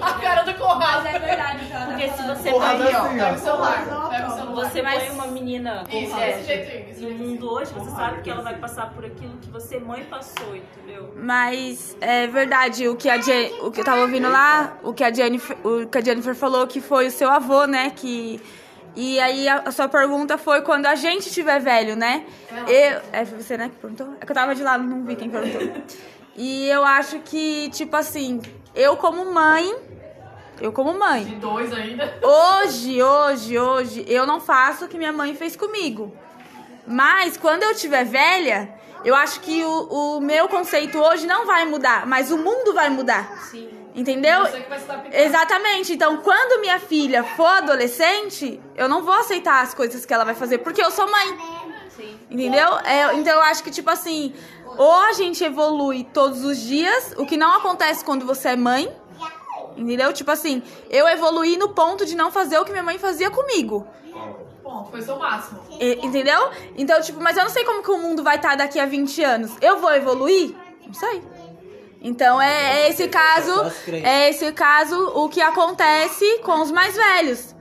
[0.00, 1.06] A cara do Conrado.
[1.06, 3.38] É verdade, porque se você Porra, põe, assim, Pega o ó.
[3.38, 4.08] celular.
[4.10, 4.70] Pega o celular.
[4.70, 7.10] você põe uma menina Isso, é, desse jeitinho.
[7.10, 10.56] no mundo hoje, você sabe que ela vai passar por aquilo que você mãe passou,
[10.56, 11.12] entendeu?
[11.16, 13.16] Mas é verdade, o que a
[13.62, 16.66] o que eu tava ouvindo lá, o que a Jennifer, o que a Jennifer falou
[16.66, 18.40] que foi o seu avô, né, que
[18.96, 22.24] e aí a, a sua pergunta foi quando a gente tiver velho, né?
[22.68, 24.14] Eu, é você, né, que perguntou?
[24.20, 25.82] É que eu tava de lá, não vi quem perguntou.
[26.36, 28.40] E eu acho que tipo assim,
[28.74, 29.74] eu como mãe,
[30.60, 32.18] eu como mãe, De dois ainda.
[32.22, 36.16] Hoje, hoje, hoje, eu não faço o que minha mãe fez comigo.
[36.86, 38.74] Mas quando eu tiver velha,
[39.04, 42.90] eu acho que o, o meu conceito hoje não vai mudar, mas o mundo vai
[42.90, 43.36] mudar.
[43.50, 43.68] Sim.
[43.94, 44.40] Entendeu?
[44.40, 45.20] Você que vai se adaptar.
[45.20, 45.92] Exatamente.
[45.92, 50.34] Então, quando minha filha for adolescente, eu não vou aceitar as coisas que ela vai
[50.34, 51.38] fazer, porque eu sou mãe.
[52.28, 52.76] Entendeu?
[52.78, 54.34] É, então eu acho que, tipo assim,
[54.78, 58.90] ou a gente evolui todos os dias, o que não acontece quando você é mãe,
[59.76, 60.12] Entendeu?
[60.12, 63.86] Tipo assim, eu evoluí no ponto de não fazer o que minha mãe fazia comigo.
[64.62, 65.60] Bom, foi seu máximo.
[65.80, 66.48] E- entendeu?
[66.76, 69.22] Então, tipo, mas eu não sei como que o mundo vai estar daqui a 20
[69.22, 69.50] anos.
[69.60, 70.54] Eu vou evoluir?
[70.86, 71.22] Não sei.
[72.00, 73.52] Então é, é esse caso,
[73.88, 77.54] é esse caso o que acontece com os mais velhos.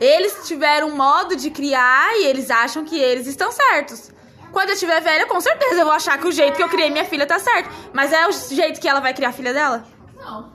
[0.00, 4.10] Eles tiveram um modo de criar e eles acham que eles estão certos.
[4.52, 6.90] Quando eu tiver velha, com certeza eu vou achar que o jeito que eu criei
[6.90, 7.70] minha filha tá certo.
[7.92, 9.84] Mas é o jeito que ela vai criar a filha dela?
[10.16, 10.52] Não.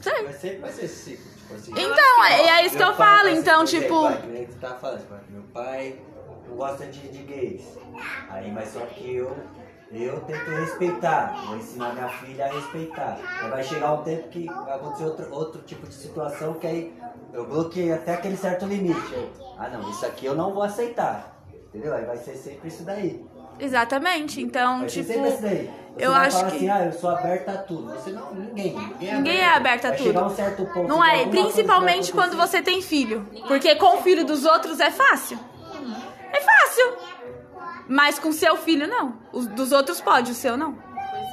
[0.00, 0.24] Sei.
[0.24, 1.30] Vai sempre vai ser esse ciclo.
[1.30, 1.72] Tipo assim.
[1.72, 3.28] Então, é, é isso que eu falo.
[3.30, 4.08] Então, tipo.
[4.08, 5.98] que tu tá falando, meu pai
[6.54, 7.62] gosta de, de gays.
[8.28, 9.36] Aí, mas só que eu,
[9.90, 13.18] eu tento respeitar, vou ensinar minha filha a respeitar.
[13.42, 16.94] Aí vai chegar um tempo que vai acontecer outro, outro tipo de situação que aí
[17.32, 19.12] eu bloqueio até aquele certo limite.
[19.12, 21.36] Eu, ah não, isso aqui eu não vou aceitar.
[21.68, 21.94] Entendeu?
[21.94, 23.24] Aí vai ser sempre isso daí.
[23.60, 24.40] Exatamente.
[24.40, 25.12] Então, tipo.
[25.12, 27.92] Você eu acho que- assim, ah, eu sou aberta a tudo.
[27.92, 28.74] Você não, ninguém.
[28.76, 30.24] Ninguém, Ninguém é aberto a vai tudo.
[30.24, 30.88] um certo ponto.
[30.88, 33.28] Não é, principalmente quando você tem filho.
[33.46, 35.38] Porque com o filho dos outros é fácil.
[36.32, 36.92] É fácil.
[37.88, 39.14] Mas com seu filho, não.
[39.32, 40.78] Os dos outros pode, o seu não.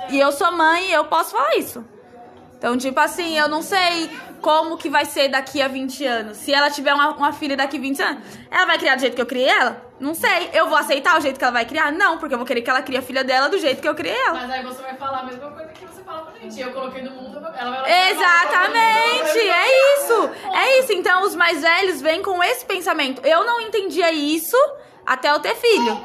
[0.10, 1.86] E eu sou mãe e eu posso falar isso.
[2.58, 4.10] Então, tipo assim, eu não sei
[4.42, 6.38] como que vai ser daqui a 20 anos.
[6.38, 9.16] Se ela tiver uma, uma filha daqui a 20 anos, ela vai criar do jeito
[9.16, 9.86] que eu criei ela?
[10.00, 10.50] Não sei.
[10.54, 11.92] Eu vou aceitar o jeito que ela vai criar?
[11.92, 13.96] Não, porque eu vou querer que ela crie a filha dela do jeito que eu
[13.96, 14.34] criei ela.
[14.42, 16.60] Mas aí você vai falar a mesma coisa que você fala pra gente.
[16.62, 20.30] Eu coloquei no mundo, ela vai Exatamente, é isso.
[20.54, 20.94] É isso.
[20.94, 23.26] Então os mais velhos vêm com esse pensamento.
[23.26, 24.56] Eu não entendia isso
[25.06, 26.00] até eu ter filho.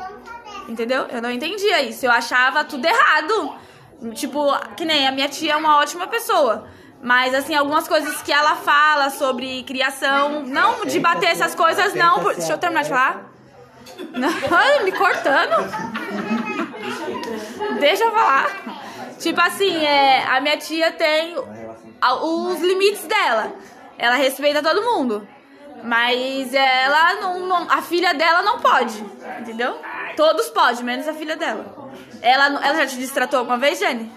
[0.68, 1.06] Entendeu?
[1.10, 2.06] Eu não entendia isso.
[2.06, 3.54] Eu achava tudo errado.
[4.14, 6.66] Tipo, que nem a minha tia é uma ótima pessoa.
[7.02, 12.20] Mas, assim, algumas coisas que ela fala sobre criação, não de bater essas coisas, não.
[12.20, 13.31] por- Deixa eu terminar de falar.
[14.12, 14.30] Não,
[14.84, 15.68] me cortando.
[17.78, 18.50] Deixa eu falar.
[19.18, 23.52] Tipo assim, é, a minha tia tem os limites dela.
[23.98, 25.26] Ela respeita todo mundo.
[25.84, 28.98] Mas ela não, não- A filha dela não pode.
[29.40, 29.78] Entendeu?
[30.16, 31.90] Todos podem, menos a filha dela.
[32.20, 34.10] Ela, ela já te distratou alguma vez, Jenny?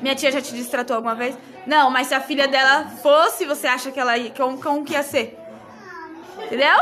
[0.00, 1.36] Minha tia já te distratou alguma vez?
[1.66, 4.30] Não, mas se a filha dela fosse, você acha que ela ia.
[4.30, 5.38] Como, como que ia ser?
[6.38, 6.76] Entendeu?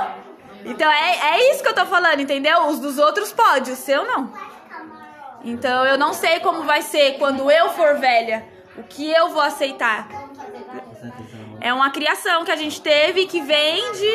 [0.64, 2.66] Então é, é isso que eu tô falando, entendeu?
[2.66, 4.32] Os dos outros pode, o seu não.
[5.44, 8.46] Então eu não sei como vai ser quando eu for velha.
[8.76, 10.08] O que eu vou aceitar.
[11.60, 14.12] É uma criação que a gente teve que vem de.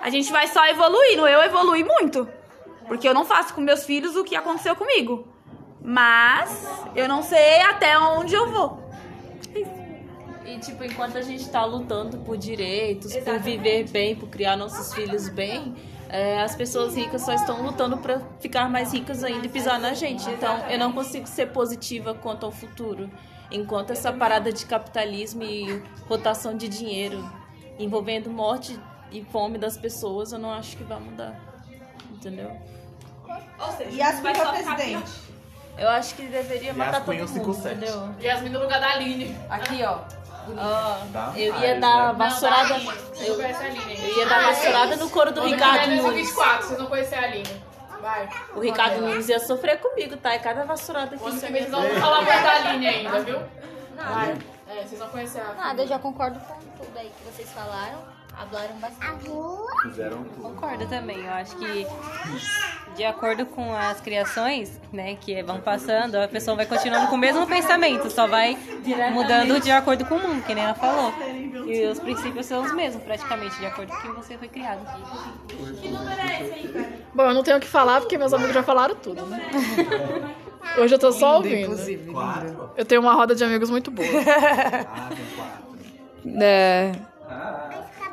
[0.00, 1.26] A gente vai só evoluindo.
[1.26, 2.28] Eu evolui muito.
[2.86, 5.28] Porque eu não faço com meus filhos o que aconteceu comigo.
[5.82, 8.87] Mas eu não sei até onde eu vou.
[10.58, 14.92] E, tipo, enquanto a gente tá lutando por direitos, por viver bem, por criar nossos
[14.92, 15.76] filhos bem,
[16.08, 19.94] é, as pessoas ricas só estão lutando pra ficar mais ricas ainda e pisar na
[19.94, 20.28] gente.
[20.28, 23.08] Então, eu não consigo ser positiva quanto ao futuro.
[23.52, 27.24] Enquanto essa parada de capitalismo e rotação de dinheiro
[27.78, 28.78] envolvendo morte
[29.12, 31.40] e fome das pessoas, eu não acho que vai mudar.
[32.10, 32.50] Entendeu?
[33.60, 35.28] Ou seja, Yasmin pra presidente.
[35.78, 37.76] Eu acho que deveria matar todo mundo, 57.
[37.76, 38.14] entendeu?
[38.20, 39.36] Yasmin no lugar da Aline.
[39.48, 40.00] Aqui, ó.
[40.56, 41.32] Ah, Tá?
[41.36, 42.78] eu Ah, ia eles dar já- vassourada.
[42.78, 43.40] Não, não Eu,
[44.18, 46.14] ia dar vassourada no couro do Ricardo Nunes.
[46.14, 47.62] 24, vocês não conhecem a Aline.
[48.00, 48.28] Vai.
[48.54, 50.34] O Ricardo Nunes ia sofrer comigo, tá?
[50.36, 53.38] E cada vassourada que vem vocês não vão falar mais da Aline ainda, viu?
[53.96, 54.36] Nada.
[54.68, 58.18] É, vocês não conhecem a Nada, eu já concordo com tudo aí que vocês falaram.
[58.38, 59.28] Hablaram bastante.
[59.82, 60.42] Fizeram tudo.
[60.42, 61.24] Concordo também.
[61.24, 61.86] Eu acho que
[62.94, 67.18] de acordo com as criações, né, que vão passando, a pessoa vai continuando com o
[67.18, 68.56] mesmo pensamento, só vai
[69.12, 71.12] mudando de acordo com o mundo, que nem ela falou.
[71.66, 74.80] E os princípios são os mesmos, praticamente, de acordo com quem você foi criado.
[77.12, 79.50] Bom, eu não tenho o que falar porque meus amigos já falaram tudo, né?
[80.78, 81.76] Hoje eu tô só ouvindo.
[82.76, 84.08] Eu tenho uma roda de amigos muito boa.
[86.40, 86.92] É,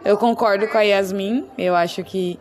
[0.05, 1.47] eu concordo com a Yasmin.
[1.57, 2.39] Eu acho que.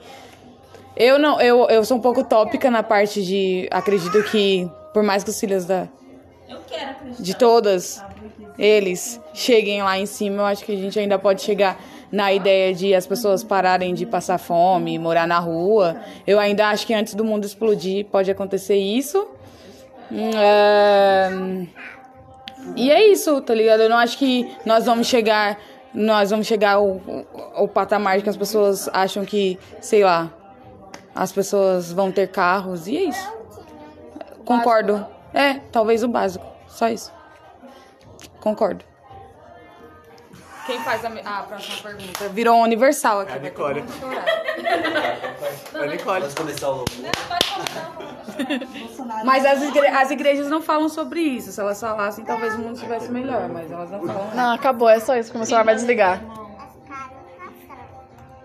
[0.94, 1.40] Eu não.
[1.40, 3.66] Eu, eu sou um pouco tópica na parte de.
[3.70, 5.88] Acredito que, por mais que os filhos da.
[7.18, 8.04] De todas
[8.58, 11.80] eles cheguem lá em cima, eu acho que a gente ainda pode chegar
[12.12, 15.96] na ideia de as pessoas pararem de passar fome, morar na rua.
[16.26, 19.26] Eu ainda acho que antes do mundo explodir pode acontecer isso.
[20.16, 21.28] É,
[22.76, 23.82] E é isso, tá ligado?
[23.82, 25.58] Eu não acho que nós vamos chegar,
[25.92, 27.00] nós vamos chegar ao,
[27.54, 30.30] ao patamar que as pessoas acham que, sei lá,
[31.14, 33.32] as pessoas vão ter carros e é isso.
[34.44, 35.06] Concordo.
[35.32, 37.12] É, talvez o básico, só isso.
[38.40, 38.84] Concordo.
[40.66, 42.28] Quem faz a, a próxima pergunta?
[42.30, 43.32] Virou um universal aqui.
[43.32, 43.82] A Nicole.
[43.82, 44.24] todo mundo chorar.
[46.20, 46.84] Vamos começar o
[49.24, 51.52] Mas as, igre- as igrejas não falam sobre isso.
[51.52, 54.30] Se elas falassem, talvez o mundo estivesse melhor, mas elas não falam.
[54.34, 55.30] Não, acabou, é só isso.
[55.30, 56.20] Começou a vai desligar.